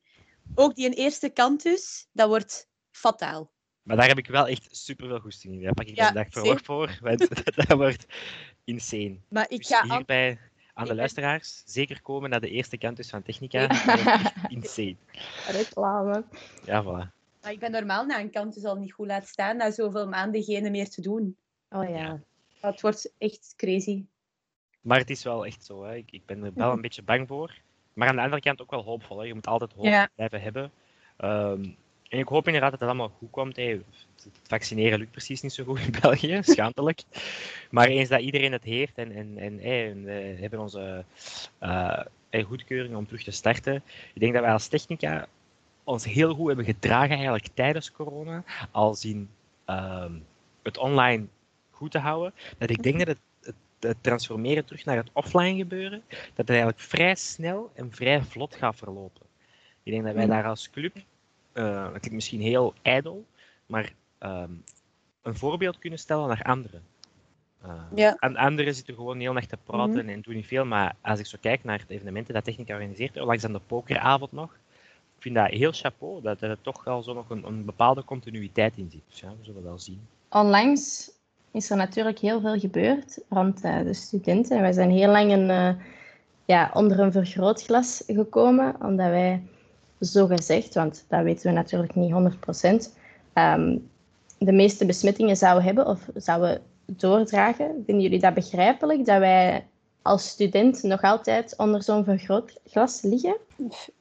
[0.55, 3.51] ook die een eerste kant dus, dat wordt fataal.
[3.83, 5.61] Maar daar heb ik wel echt super veel goesting in.
[5.61, 6.97] Daar pak ik Ja, een dag verhoord voor.
[7.01, 7.27] Want
[7.67, 8.05] dat wordt
[8.63, 9.17] insane.
[9.29, 12.49] Maar ik Dus ga aan- hierbij aan ik de ben- luisteraars zeker komen naar de
[12.49, 13.59] eerste kant dus van Technica.
[13.61, 13.67] Ja.
[13.67, 14.95] Dat wordt echt insane.
[15.47, 16.23] Reclame.
[16.65, 17.13] Ja, voilà.
[17.41, 20.07] Maar ik ben normaal na een kant dus al niet goed laat staan, na zoveel
[20.07, 21.37] maanden geen meer te doen.
[21.69, 22.19] Oh ja.
[22.59, 24.03] Het wordt echt crazy.
[24.85, 25.83] Maar het is wel echt zo.
[25.83, 25.95] Hè.
[25.95, 27.53] Ik, ik ben er wel een beetje bang voor.
[27.93, 29.19] Maar aan de andere kant ook wel hoopvol.
[29.19, 29.25] Hè.
[29.25, 30.09] Je moet altijd hoop Ja.
[30.15, 30.71] blijven hebben.
[31.17, 31.63] Ehm,
[32.09, 33.55] en ik hoop inderdaad dat het allemaal goed komt.
[33.55, 33.83] Het
[34.43, 37.03] vaccineren lukt precies niet zo goed in België, schaamtelijk.
[37.69, 41.05] Maar eens dat iedereen het heeft en, en, en, en we hebben onze
[42.29, 43.75] hè, goedkeuring om terug te starten.
[44.13, 45.27] Ik denk dat wij als Technica
[45.83, 48.43] ons heel goed hebben gedragen eigenlijk tijdens corona.
[48.71, 49.29] Als in
[49.65, 50.13] ehm,
[50.63, 51.25] het online
[51.71, 52.33] goed te houden.
[52.57, 53.19] Dat ik denk dat het,
[53.79, 58.21] het, het transformeren terug naar het offline gebeuren, dat het eigenlijk vrij snel en vrij
[58.21, 59.21] vlot gaat verlopen.
[59.83, 60.33] Ik denk dat wij Mhm.
[60.33, 60.95] daar als club,
[61.51, 63.25] eh dat klinkt misschien heel ijdel,
[63.65, 64.51] maar ehm,
[65.21, 66.83] een voorbeeld kunnen stellen naar anderen.
[67.61, 68.15] Eh, Ja.
[68.19, 70.09] an- Anderen zitten gewoon heel erg te praten Mhm.
[70.09, 73.15] en doen niet veel, maar als ik zo kijk naar de evenementen dat Technica organiseert,
[73.15, 74.53] langs aan de pokeravond nog,
[75.15, 78.77] ik vind dat heel chapeau, dat er toch wel zo nog een, een bepaalde continuïteit
[78.77, 79.01] in zit.
[79.09, 80.07] Dus ja, we zullen wel zien.
[80.29, 81.11] Onlangs
[81.55, 84.55] is er natuurlijk heel veel gebeurd rond eh, de studenten.
[84.55, 85.73] En wij zijn heel lang een, eh,
[86.45, 89.43] ja, onder een vergrootglas gekomen, omdat wij
[89.99, 92.93] zo gezegd, want dat weten we natuurlijk niet 100%,
[93.33, 93.77] ehm,
[94.37, 97.83] de meeste besmettingen zouden hebben of zouden doordragen.
[97.85, 99.67] Vinden jullie dat begrijpelijk, dat wij
[100.01, 103.37] als student nog altijd onder zo'n vergrootglas liggen?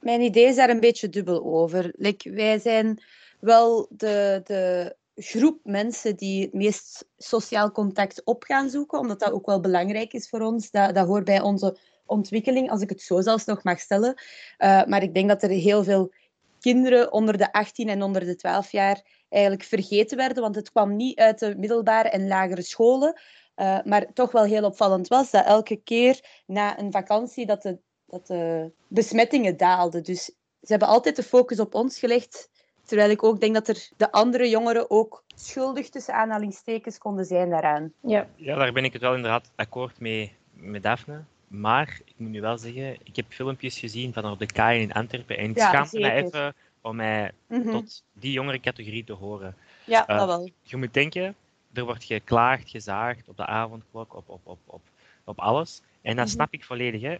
[0.01, 1.93] Mijn idee is daar een beetje dubbel over.
[2.23, 2.99] Wij zijn
[3.41, 9.33] wel de, de groep mensen die het meest sociaal contact op gaan zoeken, omdat dat
[9.33, 10.71] ook wel belangrijk is voor ons.
[10.71, 14.15] Dat, dat hoort bij onze ontwikkeling, als ik het zo zelfs nog mag stellen.
[14.59, 16.13] Uh, maar ik denk dat er heel veel
[16.61, 20.97] kinderen onder de 18 en onder de 12 jaar eigenlijk vergeten werden, want het kwam
[20.97, 23.21] niet uit de middelbare en lagere scholen.
[23.57, 27.79] Uh, maar toch wel heel opvallend was dat elke keer na een vakantie dat de,
[28.07, 30.03] dat de besmettingen daalden.
[30.03, 32.51] Dus ze hebben altijd de focus op ons gelegd,
[32.85, 37.51] terwijl ik ook denk dat er de andere jongeren ook schuldig tussen aanhalingstekens konden zijn
[37.51, 37.93] daaraan.
[38.01, 41.23] Ja, Ja, daar ben ik het wel inderdaad akkoord mee met Daphne.
[41.49, 44.93] Maar ik moet nu wel zeggen, ik heb filmpjes gezien van op de KAI in
[44.93, 46.25] Antwerpen en ik Ja, schaamde me zeker.
[46.25, 47.71] even om mij Mhm.
[47.71, 49.57] tot die jongere categorie te horen.
[49.85, 50.51] Ja, Eh, dat wel.
[50.63, 51.35] Je moet denken,
[51.73, 54.81] er wordt geklaagd, gezaagd op de avondklok, op, op, op, op,
[55.25, 55.81] op alles.
[56.03, 56.35] En dat Mhm.
[56.35, 57.01] snap ik volledig.
[57.03, 57.17] Hè.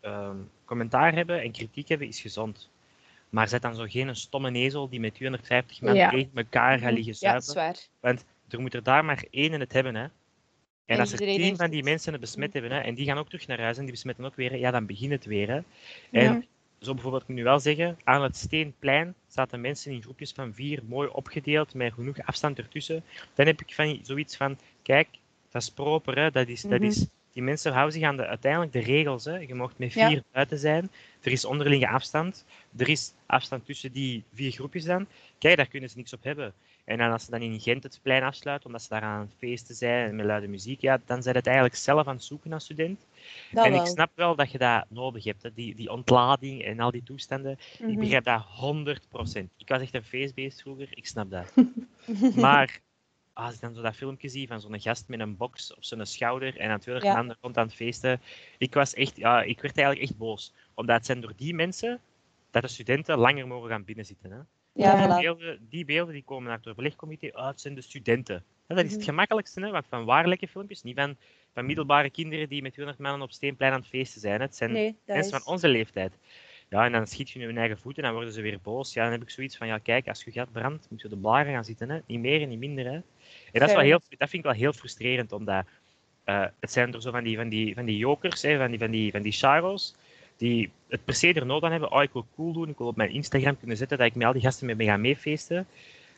[0.00, 2.68] Ehm, commentaar hebben en kritiek hebben is gezond.
[3.32, 6.10] Maar zet dan zo geen stomme nezel die met 250 man Ja.
[6.10, 7.42] tegen elkaar gaat liggen Ja, zuipen.
[7.42, 7.76] zwaar.
[8.00, 9.94] Want er moet er daar maar één in het hebben.
[9.94, 10.02] Hè.
[10.02, 10.10] En,
[10.86, 11.88] En als er tien van die het.
[11.88, 14.24] mensen het besmet hebben, hè, en die gaan ook terug naar huis en die besmetten
[14.24, 15.48] ook weer, ja, dan begint het weer.
[15.48, 15.60] Hè.
[16.10, 16.42] En Ja.
[16.80, 20.54] zo bijvoorbeeld, ik moet nu wel zeggen, aan het Steenplein zaten mensen in groepjes van
[20.54, 23.04] vier, mooi opgedeeld, met genoeg afstand ertussen.
[23.34, 25.08] Dan heb ik van, zoiets van, kijk,
[25.50, 26.30] dat is proper, hè.
[26.30, 26.88] Dat, is, dat Mhm.
[26.88, 29.24] is, die mensen houden zich aan de, uiteindelijk de regels.
[29.24, 29.36] Hè.
[29.36, 30.08] Je mag met Ja.
[30.08, 30.90] vier buiten zijn,
[31.20, 32.44] er is onderlinge afstand,
[32.76, 35.06] er is afstand tussen die vier groepjes dan.
[35.38, 36.52] Kijk, daar kunnen ze niks op hebben.
[36.84, 39.34] En dan als ze dan in Gent het plein afsluiten, omdat ze daar aan het
[39.38, 42.52] feesten zijn en met luide muziek, ja, dan zijn het eigenlijk zelf aan het zoeken
[42.52, 43.00] als student.
[43.52, 43.80] Dat en wel.
[43.80, 45.52] ik snap wel dat je dat nodig hebt, hè.
[45.54, 47.52] Die, die ontlading en al die toestanden.
[47.78, 47.98] Ik Mhm.
[47.98, 49.50] begrijp dat 100%.
[49.58, 51.52] Ik was echt een feestbeest vroeger, ik snap dat.
[52.36, 52.80] Maar
[53.32, 56.06] als ik dan zo dat filmpje zie van zo'n gast met een box op zijn
[56.06, 57.14] schouder en aan 20 Ja.
[57.16, 58.20] man er rond aan het feesten,
[58.58, 60.52] ik was echt, ja, ik werd eigenlijk echt boos.
[60.74, 62.00] Omdat het zijn door die mensen
[62.50, 64.30] dat de studenten langer mogen gaan binnenzitten.
[64.30, 64.38] Hè.
[64.74, 64.96] Ja.
[64.96, 65.20] Die, voilà.
[65.20, 68.44] beelden, die beelden die komen naar het overlegcomité, oh, het zijn de studenten.
[68.68, 69.08] Ja, dat is het Mhm.
[69.10, 71.16] gemakkelijkste, hè, want van waarlijke filmpjes, niet van,
[71.54, 74.34] van middelbare kinderen die met 200 mannen op Steenplein aan het feesten zijn.
[74.40, 74.44] hè.
[74.46, 75.42] Het zijn Nee, mensen is...
[75.44, 76.12] van onze leeftijd.
[76.72, 78.92] Ja, en dan schiet je in hun eigen voeten en dan worden ze weer boos.
[78.92, 81.16] Ja, dan heb ik zoiets van, ja kijk, als je gat brandt, moet je de
[81.16, 81.90] blaren gaan zitten.
[81.90, 81.98] Hè?
[82.06, 82.84] Niet meer en niet minder.
[82.84, 82.92] Hè?
[82.92, 83.04] En
[83.52, 85.66] dat, is wel heel, dat vind ik wel heel frustrerend, omdat
[86.24, 88.78] eh, het zijn er zo van die, van die, van die jokers, hè, van die,
[88.78, 89.94] van die, van die charo's,
[90.36, 91.92] die het per se er nood aan hebben.
[91.92, 94.26] Oh, ik wil cool doen, ik wil op mijn Instagram kunnen zetten dat ik met
[94.26, 95.66] al die gasten mee ga meefeesten.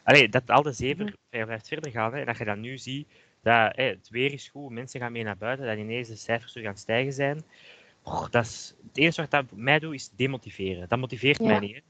[0.02, 1.44] Allee, dat al de zeven Mhm.
[1.44, 2.12] blijft verder gaan.
[2.12, 3.06] Hè, en dat je dan nu ziet
[3.42, 6.64] dat het weer is goed, mensen gaan mee naar buiten, dat ineens de cijfers weer
[6.64, 7.42] gaan stijgen zijn.
[8.04, 10.88] Oh, dat is, het enige wat dat mij doet, is demotiveren.
[10.88, 11.46] Dat motiveert Ja.
[11.46, 11.74] mij niet.
[11.74, 11.80] hè.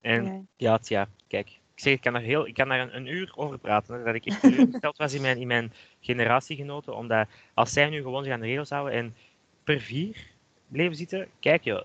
[0.00, 0.46] En Nee.
[0.56, 1.48] ja, tja, kijk.
[1.74, 3.94] Ik zeg, ik kan daar, heel, ik kan daar een, een uur over praten.
[3.98, 6.96] hè, Dat ik echt teleurgesteld was in mijn, in mijn generatiegenoten.
[6.96, 9.14] Omdat als zij nu gewoon zich aan de regels houden en
[9.64, 10.26] per vier
[10.68, 11.84] bleven zitten, kijk joh,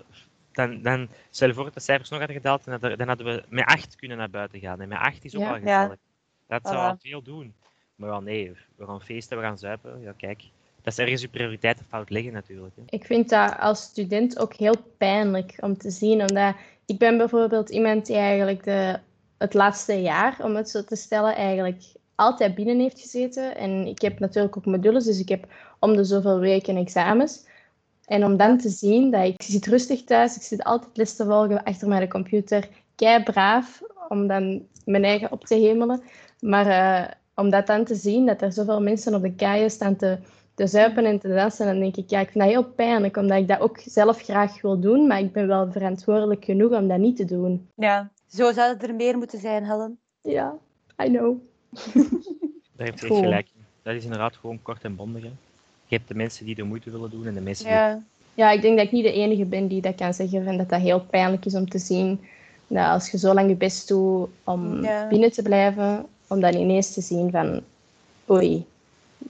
[0.51, 3.25] dan, dan stel je voor dat de cijfers nog hadden gedaald en dat dan hadden
[3.25, 4.81] we met acht kunnen naar buiten gaan.
[4.81, 5.49] En met acht is ook Ja.
[5.49, 5.61] al Ja.
[5.79, 5.99] gezellig.
[6.47, 7.53] Dat zou al veel doen.
[7.95, 10.01] Maar ja, nee, we gaan feesten, we gaan zuipen.
[10.01, 10.43] Ja, kijk.
[10.87, 12.75] Dat is ergens je prioriteiten fout liggen natuurlijk.
[12.75, 12.81] Hè.
[12.89, 16.21] Ik vind dat als student ook heel pijnlijk om te zien.
[16.21, 18.99] Omdat ik ben bijvoorbeeld iemand die eigenlijk de,
[19.37, 21.83] het laatste jaar, om het zo te stellen, eigenlijk
[22.15, 23.55] altijd binnen heeft gezeten.
[23.57, 25.47] En ik heb natuurlijk ook modules, dus ik heb
[25.79, 27.45] om de zoveel weken examens.
[28.05, 31.25] En om dan te zien dat ik zit rustig thuis, ik zit altijd les te
[31.25, 36.01] volgen achter mijn computer, kei braaf, om dan mijn eigen op te hemelen.
[36.39, 39.95] Maar eh, om dat dan te zien, dat er zoveel mensen op de kaaien staan
[39.95, 40.17] te,
[40.57, 43.37] te zuipen en te dansen, dan denk ik, ja, ik vind dat heel pijnlijk, omdat
[43.37, 46.97] ik dat ook zelf graag wil doen, maar ik ben wel verantwoordelijk genoeg om dat
[46.97, 47.67] niet te doen.
[47.75, 49.97] Ja, zo zou het er meer moeten zijn, Helen.
[50.21, 50.55] Ja,
[51.03, 51.37] I know.
[52.75, 53.19] Daar heb je Cool.
[53.19, 53.61] gelijk in.
[53.83, 55.23] Dat is inderdaad gewoon kort en bondig.
[55.23, 55.31] Hè.
[55.85, 58.51] Je hebt de mensen die de moeite willen doen en de mensen die Ja, Ja,
[58.51, 60.81] ik denk dat ik niet de enige ben die dat kan zeggen, en dat dat
[60.81, 62.19] heel pijnlijk is om te zien.
[62.67, 65.07] Dat als je zo lang je best doet om Ja.
[65.07, 67.61] binnen te blijven, om dan ineens te zien van,
[68.29, 68.65] oei,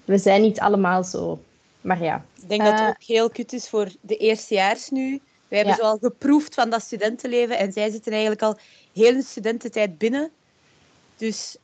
[0.05, 1.39] we zijn niet allemaal zo.
[1.81, 2.79] Maar ja, ik denk dat Eh.
[2.79, 5.21] het ook heel kut is voor de eerstejaars nu.
[5.47, 5.83] Wij hebben Ja.
[5.83, 8.57] zo al geproefd van dat studentenleven en zij zitten eigenlijk al
[8.93, 10.31] heel hun studententijd binnen.
[11.15, 11.57] Dus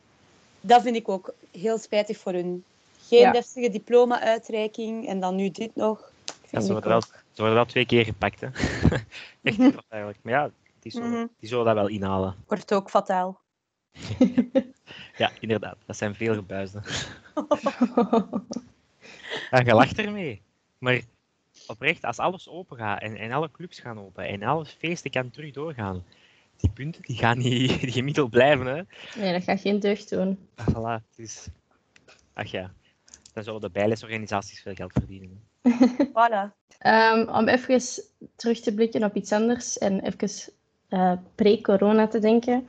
[0.61, 2.63] dat vind ik ook heel spijtig voor hun.
[3.07, 3.31] Geen Ja.
[3.31, 6.11] deftige diploma-uitreiking en dan nu dit nog.
[6.49, 7.03] Ja, ze, worden wel, ook.
[7.31, 8.41] ze worden wel twee keer gepakt.
[8.41, 8.47] Hè.
[9.43, 9.77] Echt Mhm.
[9.89, 10.19] eigenlijk.
[10.23, 11.25] Maar ja, die zullen, Mhm.
[11.39, 12.35] die zullen dat wel inhalen.
[12.47, 13.39] Wordt ook fataal.
[15.17, 15.77] Ja, inderdaad.
[15.85, 16.83] Dat zijn veel gebuisden.
[19.51, 20.41] Ja, je lacht ermee.
[20.77, 21.01] Maar
[21.67, 25.29] oprecht, als alles open gaat en, en alle clubs gaan open en alle feesten kan
[25.29, 26.03] terug doorgaan,
[26.57, 28.65] die punten die gaan niet die gemiddeld blijven.
[28.65, 28.81] Hè.
[29.19, 30.47] nee, dat gaat geen deugd doen.
[30.55, 31.47] Ah, Voilà, dus...
[32.33, 32.71] Ach ja,
[33.33, 35.43] dan zullen de bijlesorganisaties veel geld verdienen.
[36.17, 36.61] Voilà.
[36.79, 37.81] Ehm, om even
[38.35, 40.53] terug te blikken op iets anders en even
[40.89, 42.67] eh, pre-corona te denken.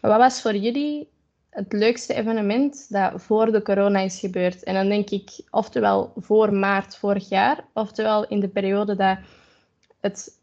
[0.00, 1.08] Wat was voor jullie
[1.54, 4.62] het leukste evenement dat voor de corona is gebeurd?
[4.62, 9.18] En dan denk ik oftewel voor maart vorig jaar, oftewel in de periode dat,
[10.00, 10.40] het,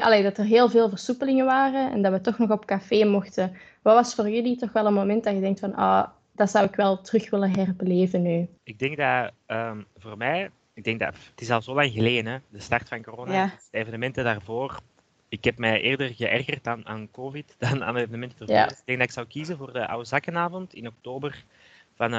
[0.00, 3.56] allee, dat er heel veel versoepelingen waren en dat we toch nog op café mochten.
[3.82, 6.66] Wat was voor jullie toch wel een moment dat je denkt van, ah, dat zou
[6.66, 8.48] ik wel terug willen herbeleven nu?
[8.62, 12.32] Ik denk dat ehm, voor mij, ik denk dat het is al zo lang geleden,
[12.32, 13.32] hè, de start van corona.
[13.32, 13.50] Ja.
[13.70, 14.80] De evenementen daarvoor.
[15.34, 18.54] Ik heb mij eerder geërgerd aan, aan COVID dan aan evenementen ervoor.
[18.54, 18.70] Ja.
[18.70, 21.44] Ik denk dat ik zou kiezen voor de oude zakkenavond in oktober
[21.96, 22.10] van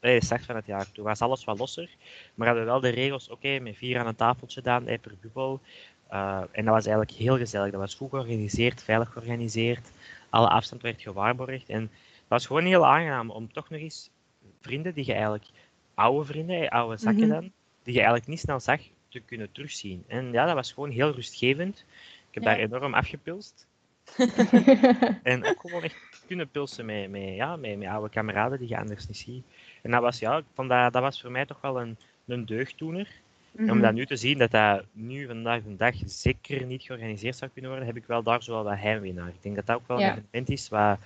[0.00, 0.92] nee, de start van het jaar.
[0.92, 1.90] Toen was alles wat losser,
[2.34, 5.14] maar hadden we wel de regels, oké, met vier aan een tafeltje gedaan, eh, per
[5.20, 5.60] bubbel.
[6.08, 7.70] Eh, en dat was eigenlijk heel gezellig.
[7.70, 9.90] Dat was goed georganiseerd, veilig georganiseerd.
[10.30, 11.68] Alle afstand werd gewaarborgd.
[11.68, 14.10] En het was gewoon heel aangenaam om toch nog eens
[14.60, 15.44] vrienden die je eigenlijk
[15.94, 17.32] oude vrienden, oude zakken Mhm.
[17.32, 20.04] dan, die je eigenlijk niet snel zag, te kunnen terugzien.
[20.06, 21.84] En ja, dat was gewoon heel rustgevend.
[22.30, 22.50] Ik heb Ja.
[22.50, 23.66] daar enorm afgepulst.
[25.22, 28.78] En ook gewoon echt kunnen pulsen met, met, ja, met, met oude kameraden die je
[28.78, 29.44] anders niet ziet.
[29.82, 32.44] En dat was, ja, ik vond dat, dat was voor mij toch wel een, een
[32.46, 33.08] deugddoener.
[33.56, 33.70] En Mhm.
[33.72, 37.50] om dat nu te zien, dat dat nu vandaag de dag zeker niet georganiseerd zou
[37.50, 39.28] kunnen worden, heb ik wel daar zo wel wat heimwee naar.
[39.28, 40.04] Ik denk dat dat ook wel Ja.
[40.06, 40.98] een evenement is waar,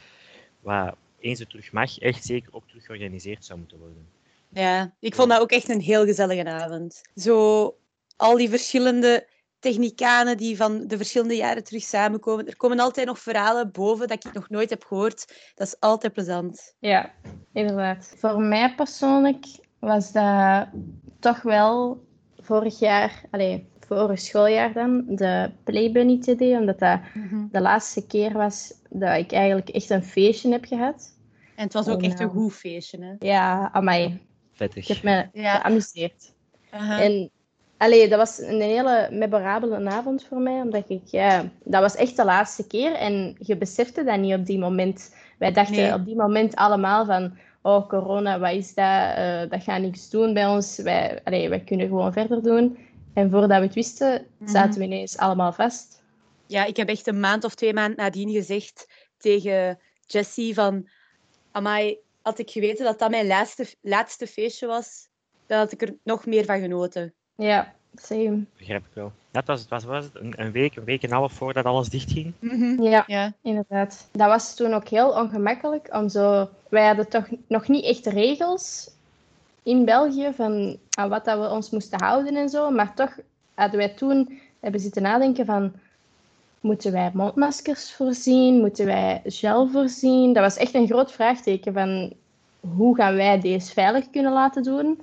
[0.60, 4.06] waar eens het terug mag, echt zeker ook terug georganiseerd zou moeten worden.
[4.48, 7.02] Ja, ik vond dat ook echt een heel gezellige avond.
[7.16, 7.76] Zo
[8.16, 9.26] al die verschillende
[9.64, 12.46] technicanen die van de verschillende jaren terug samenkomen.
[12.46, 15.53] Er komen altijd nog verhalen boven dat ik nog nooit heb gehoord.
[15.55, 16.74] Dat is altijd plezant.
[16.79, 17.12] Ja,
[17.53, 18.14] inderdaad.
[18.18, 19.46] Voor mij persoonlijk
[19.79, 20.66] was dat
[21.20, 22.05] toch wel
[22.38, 27.00] vorig jaar, allee, vorig schooljaar dan, de Playbunny TD, omdat dat
[27.50, 31.18] de laatste keer was dat ik eigenlijk echt een feestje heb gehad.
[31.57, 32.38] En het was ook echt een nou.
[32.38, 32.98] goed feestje.
[33.05, 33.27] Hè?
[33.27, 34.27] Ja, amai.
[34.53, 34.88] Vettig.
[34.88, 35.59] Ik heb me Ja.
[35.59, 36.33] geamuseerd.
[36.70, 37.31] En
[37.76, 42.16] allee, dat was een hele memorabele avond voor mij, omdat ik, ja, dat was echt
[42.16, 45.14] de laatste keer en je besefte dat niet op die moment.
[45.38, 45.94] Wij dachten Nee.
[45.94, 49.14] op die moment allemaal van, oh corona, wat is dat?
[49.16, 50.78] Eh, dat gaat niks doen bij ons.
[50.78, 52.78] Wij, allee, wij kunnen gewoon verder doen.
[53.14, 54.50] En voordat we het wisten, Mhm.
[54.50, 56.02] zaten we ineens allemaal vast.
[56.46, 60.88] Ja, ik heb echt een maand of twee maanden nadien gezegd tegen Jessie van...
[61.52, 65.08] Amai, had ik geweten dat dat mijn laatste, laatste feestje was,
[65.46, 67.14] dan had ik er nog meer van genoten.
[67.36, 68.44] Ja, same.
[68.56, 69.12] Begrijp ik wel.
[69.32, 71.64] Het was, het was, was het, een, een week, een week en een half voordat
[71.64, 72.32] alles dichtging.
[72.80, 73.32] Ja, Ja.
[73.42, 74.08] inderdaad.
[74.12, 76.48] Dat was toen ook heel ongemakkelijk om zo...
[76.68, 78.90] Wij hadden toch nog niet echt regels
[79.62, 82.70] in België van aan wat dat we ons moesten houden en zo.
[82.70, 83.18] Maar toch
[83.54, 85.72] hadden wij toen hebben zitten nadenken van...
[86.60, 88.60] Moeten wij mondmaskers voorzien?
[88.60, 90.32] Moeten wij gel voorzien?
[90.32, 92.12] Dat was echt een groot vraagteken van...
[92.60, 95.00] Hoe gaan wij deze veilig kunnen laten doen?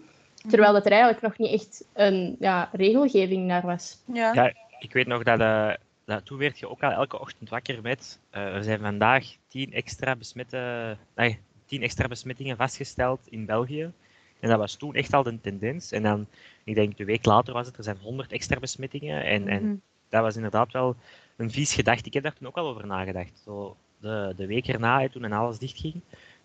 [0.47, 3.97] Terwijl dat er eigenlijk nog niet echt een ja, regelgeving naar was.
[4.13, 4.33] Ja.
[4.33, 5.71] Ja, ik weet nog dat, eh,
[6.05, 9.73] dat toen werd je ook al elke ochtend wakker met eh, er zijn vandaag tien
[9.73, 13.91] extra, besmette, nee, tien extra besmettingen vastgesteld in België.
[14.39, 15.91] En dat was toen echt al de tendens.
[15.91, 16.27] En dan,
[16.63, 19.23] ik denk de week later was het, er zijn 100 extra besmettingen.
[19.23, 19.51] En, Mhm.
[19.51, 20.95] en dat was inderdaad wel
[21.37, 22.05] een vies gedacht.
[22.05, 23.41] Ik heb daar toen ook al over nagedacht.
[23.45, 26.01] Zo de, de week erna, hè, toen en alles dichtging.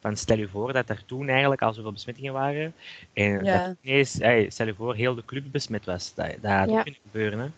[0.07, 2.75] Van stel je voor dat er toen eigenlijk al zoveel besmettingen waren.
[3.13, 3.67] En Ja.
[3.67, 6.15] dat ineens, hey, stel je voor, heel de club besmet was.
[6.15, 6.77] Dat, dat had Ja.
[6.77, 7.39] ook kunnen gebeuren.
[7.39, 7.45] Hè.
[7.47, 7.53] Ik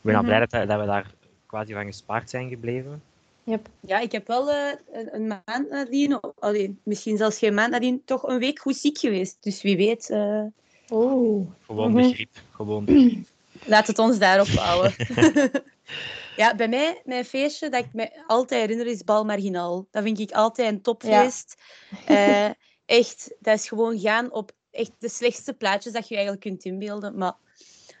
[0.00, 0.30] ben al Mhm.
[0.30, 1.10] blij dat, dat we daar
[1.46, 3.02] quasi van gespaard zijn gebleven.
[3.44, 3.68] Yep.
[3.80, 8.22] Ja, ik heb wel eh, een, een maand nadien, misschien zelfs geen maand nadien, toch
[8.28, 9.36] een week goed ziek geweest.
[9.40, 10.42] Dus wie weet, eh,
[10.88, 11.50] Oh.
[11.66, 12.00] Gewoon Mhm.
[12.02, 12.28] begrip.
[12.50, 13.26] Gewoon begrip.
[13.66, 14.94] Laat het ons daarop houden.
[16.36, 19.86] ja, bij mij, mijn feestje dat ik me altijd herinner, is Bal Marginaal.
[19.90, 21.62] Dat vind ik altijd een topfeest.
[22.06, 22.48] Eh,
[22.86, 27.18] echt, dat is gewoon gaan op echt de slechtste plaatjes dat je eigenlijk kunt inbeelden.
[27.18, 27.34] Maar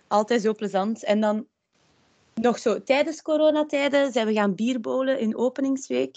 [0.08, 1.04] altijd zo plezant.
[1.04, 1.46] En dan
[2.34, 6.16] nog zo, tijdens coronatijden zijn we gaan bierbolen in openingsweek.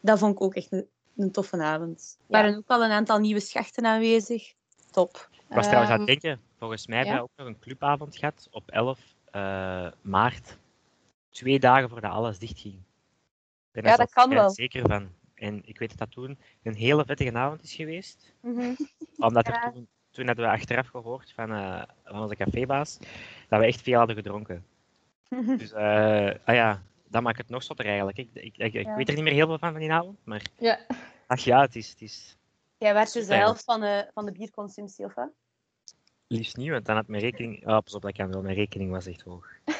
[0.00, 2.16] Dat vond ik ook echt een, een toffe avond.
[2.18, 4.52] Er waren ook al een aantal nieuwe schachten aanwezig.
[4.90, 5.28] Top.
[5.48, 7.20] Ik was trouwens aan het Ehm, denken, volgens mij hebben ja.
[7.20, 10.58] we ook nog een clubavond gehad op 11 eh, maart.
[11.30, 12.82] Twee dagen voordat alles dichtging.
[13.70, 14.50] Ben Ja, dat kan wel.
[14.50, 15.08] zeker van.
[15.34, 18.34] En ik weet dat dat toen een hele vettige avond is geweest.
[18.40, 18.74] Mhm.
[19.26, 22.98] Omdat er toen, toen hadden we achteraf gehoord van, eh, van onze cafébaas
[23.48, 24.66] dat we echt veel hadden gedronken.
[25.58, 28.18] Dus eh, ah ja, dat maakt het nog zotter eigenlijk.
[28.18, 28.96] Ik, ik, ik, ik Ja.
[28.96, 30.78] weet er niet meer heel veel van van die avond, maar Ja.
[31.26, 32.36] ach ja, het is, het is
[32.78, 35.30] Jij werd dus de helft van de, van de bierconsumptie, of wat?
[36.28, 37.66] Liefst niet, want dan had mijn rekening...
[37.66, 38.42] Oh, pas op, dat kan wel.
[38.42, 39.46] Mijn rekening was echt hoog.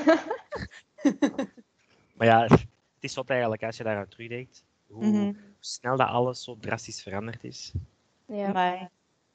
[2.16, 2.66] maar ja, het
[3.00, 4.64] is wat eigenlijk als je daaraan terugdenkt.
[4.86, 5.32] Hoe Mhm.
[5.60, 7.72] snel dat alles zo drastisch veranderd is.
[8.26, 8.52] Ja.
[8.52, 8.90] Maar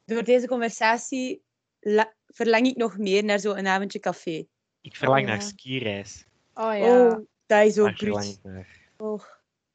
[0.05, 1.41] door deze conversatie
[1.79, 4.45] la- verlang ik nog meer naar zo'n avondje café.
[4.81, 5.33] Ik verlang Oh, ja.
[5.33, 6.25] naar skireis.
[6.53, 7.07] Oh ja.
[7.07, 8.37] Oh, dat is ook Daar verlang bruut.
[8.37, 8.67] ik naar.
[8.97, 9.21] Oh,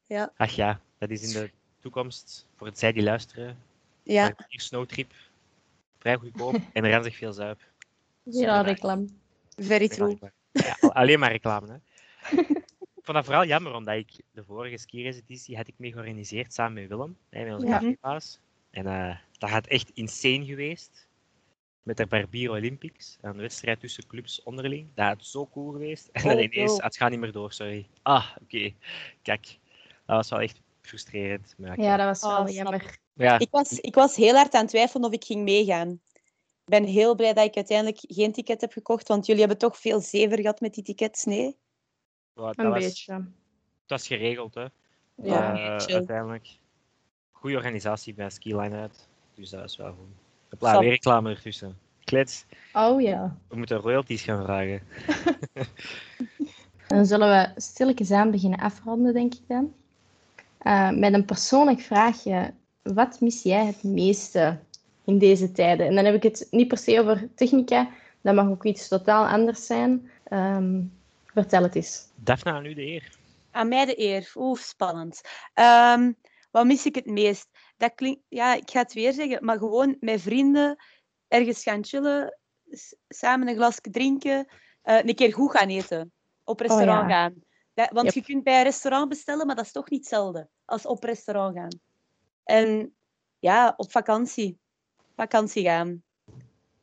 [0.07, 0.33] ja.
[0.37, 3.59] Ach ja, dat is in de toekomst, voor het zij die luisteren,
[4.03, 4.27] Ja.
[4.27, 5.12] een snowtrip.
[5.99, 7.61] Vrij goedkoop en er zich veel zuip.
[8.23, 9.07] Ja, reclame.
[9.57, 10.19] very true.
[10.53, 11.77] Ja, alleen maar reclame, hè.
[12.81, 16.73] Ik vond dat vooral jammer, omdat ik de vorige skireiseditie had ik mee georganiseerd samen
[16.75, 17.79] met Willem, hè, met onze Ja.
[17.79, 18.39] cafébaas.
[18.71, 21.07] En eh, dat had echt insane geweest.
[21.83, 24.89] Met de Barbier Olympics, een wedstrijd tussen clubs onderling.
[24.95, 26.09] Dat had zo cool geweest.
[26.13, 26.83] En dan Oh, ineens, wow.
[26.83, 27.87] het gaat niet meer door, sorry.
[28.03, 28.73] Ah, oké.
[29.23, 29.59] Kijk,
[30.07, 31.55] dat was wel echt frustrerend.
[31.59, 32.99] Maar Ja, dat was Oh, wel snap jammer.
[33.18, 35.90] Ja, Ik was, ik was heel hard aan het twijfelen of ik ging meegaan.
[36.64, 39.76] Ik ben heel blij dat ik uiteindelijk geen ticket heb gekocht, want jullie hebben toch
[39.78, 41.57] veel zever gehad met die tickets, nee?
[42.35, 43.14] dat Een was, beetje.
[43.16, 43.28] dat
[43.87, 44.66] was geregeld, hè.
[45.14, 45.54] Ja.
[45.54, 46.48] Eh, uiteindelijk.
[47.33, 49.09] Goede organisatie bij Skiline uit.
[49.35, 50.09] Dus dat is wel goed.
[50.50, 50.83] Hopla, Snap.
[50.83, 51.78] weer reclame ertussen.
[52.04, 53.37] Klets, Oh ja.
[53.48, 54.83] we moeten royalties gaan vragen.
[56.88, 59.74] Dan zullen we stilletjes aan beginnen afronden, denk ik dan.
[60.59, 62.54] Eh, met een persoonlijk vraagje.
[62.94, 64.59] Wat mis jij het meeste
[65.05, 65.87] in deze tijden?
[65.87, 67.90] En dan heb ik het niet per se over technica.
[68.20, 70.11] Dat mag ook iets totaal anders zijn.
[70.24, 70.83] Ehm,
[71.24, 72.09] vertel het eens.
[72.14, 73.11] Daphne, aan u de eer.
[73.51, 74.33] Aan mij de eer.
[74.35, 75.20] Oeh, spannend.
[75.55, 76.12] Ehm,
[76.51, 77.48] wat mis ik het meest?
[77.77, 80.77] Dat klinkt, ja, ik ga het weer zeggen, maar gewoon met vrienden
[81.29, 82.38] ergens gaan chillen,
[83.09, 84.46] samen een glasje drinken,
[84.83, 86.12] eh, een keer goed gaan eten,
[86.44, 87.16] op restaurant ja.
[87.16, 87.35] gaan.
[87.74, 88.14] Dat, want Yep.
[88.14, 91.57] je kunt bij een restaurant bestellen, maar dat is toch niet hetzelfde als op restaurant
[91.57, 91.88] gaan.
[92.49, 92.95] En
[93.39, 94.59] ja, op vakantie.
[95.17, 96.03] Vakantie gaan.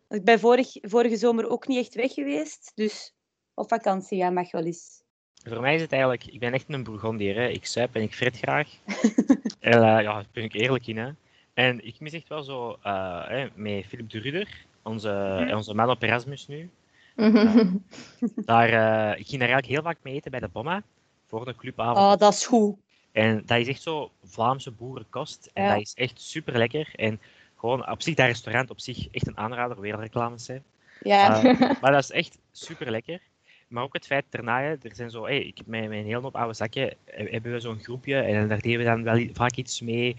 [0.09, 3.13] Ik ben vorig, vorige zomer ook niet echt weg geweest, dus
[3.53, 5.03] op vakantie gaan mag wel eens.
[5.43, 7.35] Voor mij is het eigenlijk, ik ben echt een Bourgondier.
[7.35, 7.47] Hè.
[7.47, 8.69] Ik zuip en ik fret graag.
[9.59, 10.97] en, eh, ja, daar ben ik eerlijk in.
[10.97, 11.11] Hè.
[11.53, 15.89] En ik mis echt wel zo, eh, hè, met Philip de Rudder, onze, onze man
[15.89, 16.69] op Erasmus nu.
[18.45, 20.83] Daar, eh, ik ging daar eigenlijk heel vaak mee eten bij de Bomma,
[21.25, 21.97] voor de clubavond.
[21.97, 22.75] Oh, dat is goed.
[23.15, 25.49] En dat is echt zo Vlaamse boerenkost.
[25.53, 25.73] En Ja.
[25.73, 26.89] dat is echt super lekker.
[26.95, 27.19] En
[27.55, 30.63] gewoon op zich, dat restaurant op zich echt een aanrader, wereldreclames zijn.
[31.01, 31.43] Ja.
[31.43, 33.19] Eh, maar dat is echt super lekker.
[33.67, 36.21] Maar ook het feit daarna, er zijn zo, hey, ik heb met, met een hele
[36.21, 39.55] hoop oude zakje, eh, hebben we zo'n groepje en daar deden we dan wel vaak
[39.55, 40.15] iets mee.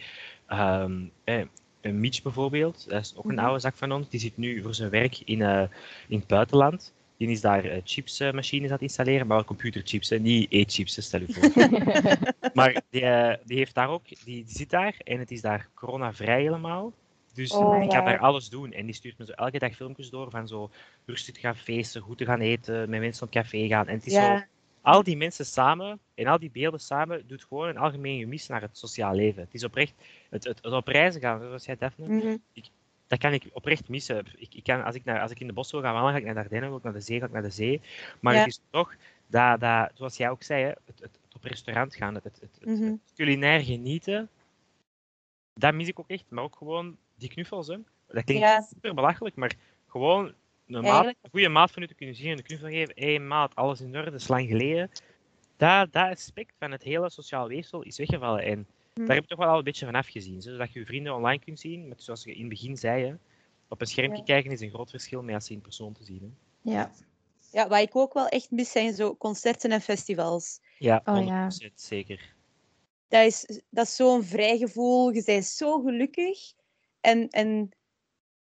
[0.47, 0.85] Eh,
[1.81, 3.45] een Mitch bijvoorbeeld, dat is ook een Mhm.
[3.45, 5.41] oude zak van ons, die zit nu voor zijn werk in,
[6.09, 6.93] in het buitenland.
[7.17, 11.03] Die is daar eh, chipsmachines aan het installeren, maar wel computerchips, hè, niet eetchips, hè,
[11.03, 11.69] stel je voor.
[12.55, 15.69] maar die, eh, die heeft daar ook, die, die zit daar en het is daar
[15.75, 16.93] coronavrij helemaal.
[17.35, 18.73] Dus Oh, ik ga daar alles doen.
[18.73, 20.71] En die stuurt me zo elke dag filmpjes door van zo
[21.05, 23.87] rustig te gaan feesten, goed te gaan eten, met mensen op café gaan.
[23.87, 24.41] En het is zo,
[24.81, 28.61] al die mensen samen en al die beelden samen doet gewoon een algemeen gemis naar
[28.61, 29.43] het sociaal leven.
[29.43, 29.95] Het is oprecht,
[30.31, 32.37] het, het, het op reizen gaan, zoals jij Daphne, mhm.
[33.07, 34.27] Dat kan ik oprecht missen.
[34.37, 36.19] Ik, ik kan, als, ik naar, als ik in de bos wil gaan wandelen, ga
[36.19, 37.81] ik naar de Ardennen, wil ik naar de zee, ga ik naar de zee.
[38.21, 38.39] Maar Ja.
[38.39, 38.95] het is toch,
[39.27, 42.51] dat, dat, zoals jij ook zei, het, het, het op restaurant gaan, het, het, het,
[42.61, 42.85] het- Mhm.
[42.85, 44.29] het culinair genieten,
[45.55, 46.25] dat mis ik ook echt.
[46.29, 47.67] Maar ook gewoon die knuffels.
[47.67, 47.77] Hè.
[48.07, 49.53] Dat klinkt super belachelijk, maar
[49.87, 50.25] gewoon
[50.67, 52.95] een, maat, een goede maat van u te kunnen zien en een knuffel geven.
[52.97, 54.91] Hé maat, alles in orde, dat is lang geleden.
[55.57, 58.43] Dat, dat aspect van het hele sociaal weefsel is weggevallen.
[58.43, 58.67] En.
[59.05, 60.43] Daar heb ik toch wel al een beetje van afgezien.
[60.43, 61.89] Zodat je je vrienden online kunt zien.
[61.89, 63.15] Maar zoals je in het begin zei, hè,
[63.69, 64.25] op een schermpje Ja.
[64.25, 66.37] kijken is een groot verschil met als ze in persoon te zien.
[66.63, 66.73] Hè.
[66.73, 66.91] Ja.
[67.53, 70.61] ja, wat ik ook wel echt mis zijn zo concerten en festivals.
[70.79, 71.51] Ja, Oh, 100% ja.
[71.75, 72.35] zeker.
[73.09, 75.11] Dat is, dat is zo'n vrij gevoel.
[75.11, 76.53] Je bent zo gelukkig.
[77.01, 77.71] En, en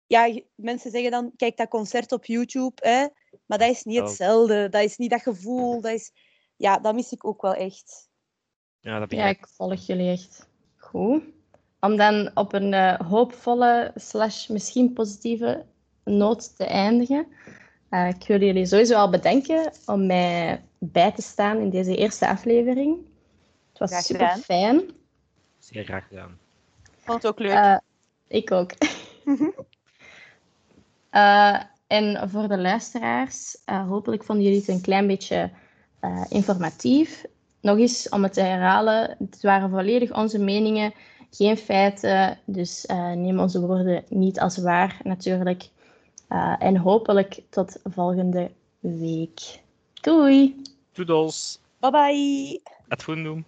[0.08, 2.88] ja, je- mensen zeggen dan, kijk dat concert op YouTube.
[2.88, 3.08] Hè?
[3.46, 4.06] Maar dat is niet Oh.
[4.06, 4.70] hetzelfde.
[4.70, 5.82] Dat is niet dat gevoel.
[5.82, 6.12] Dat is,
[6.56, 8.07] ja, dat mis ik ook wel echt.
[8.80, 9.48] Ja, dat ja, ik.
[9.48, 10.48] volg jullie echt
[10.78, 11.24] goed.
[11.80, 15.66] Om dan op een eh, hoopvolle, slash misschien positieve
[16.04, 17.28] noot te eindigen.
[17.90, 22.28] Eh, ik wil jullie sowieso al bedanken om mij bij te staan in deze eerste
[22.28, 22.98] aflevering.
[23.70, 24.42] Het was Graag super gedaan.
[24.42, 24.82] fijn.
[25.60, 26.38] Zeer graag gedaan.
[26.84, 27.52] Ik vond het ook leuk.
[27.52, 27.78] Eh,
[28.28, 28.72] ik ook.
[31.10, 35.52] Eh, en voor de luisteraars, eh, hopelijk vonden jullie het een klein beetje
[36.00, 37.24] eh, informatief.
[37.62, 40.94] Nog eens om het te herhalen, het waren volledig onze meningen,
[41.32, 42.40] geen feiten.
[42.46, 45.70] Dus eh, neem onze woorden niet als waar natuurlijk.
[46.28, 49.60] Eh, en hopelijk tot volgende week.
[50.02, 50.62] Doei!
[50.92, 51.60] Toedels.
[51.80, 52.62] Bye bye.
[52.88, 53.46] Het goed doen.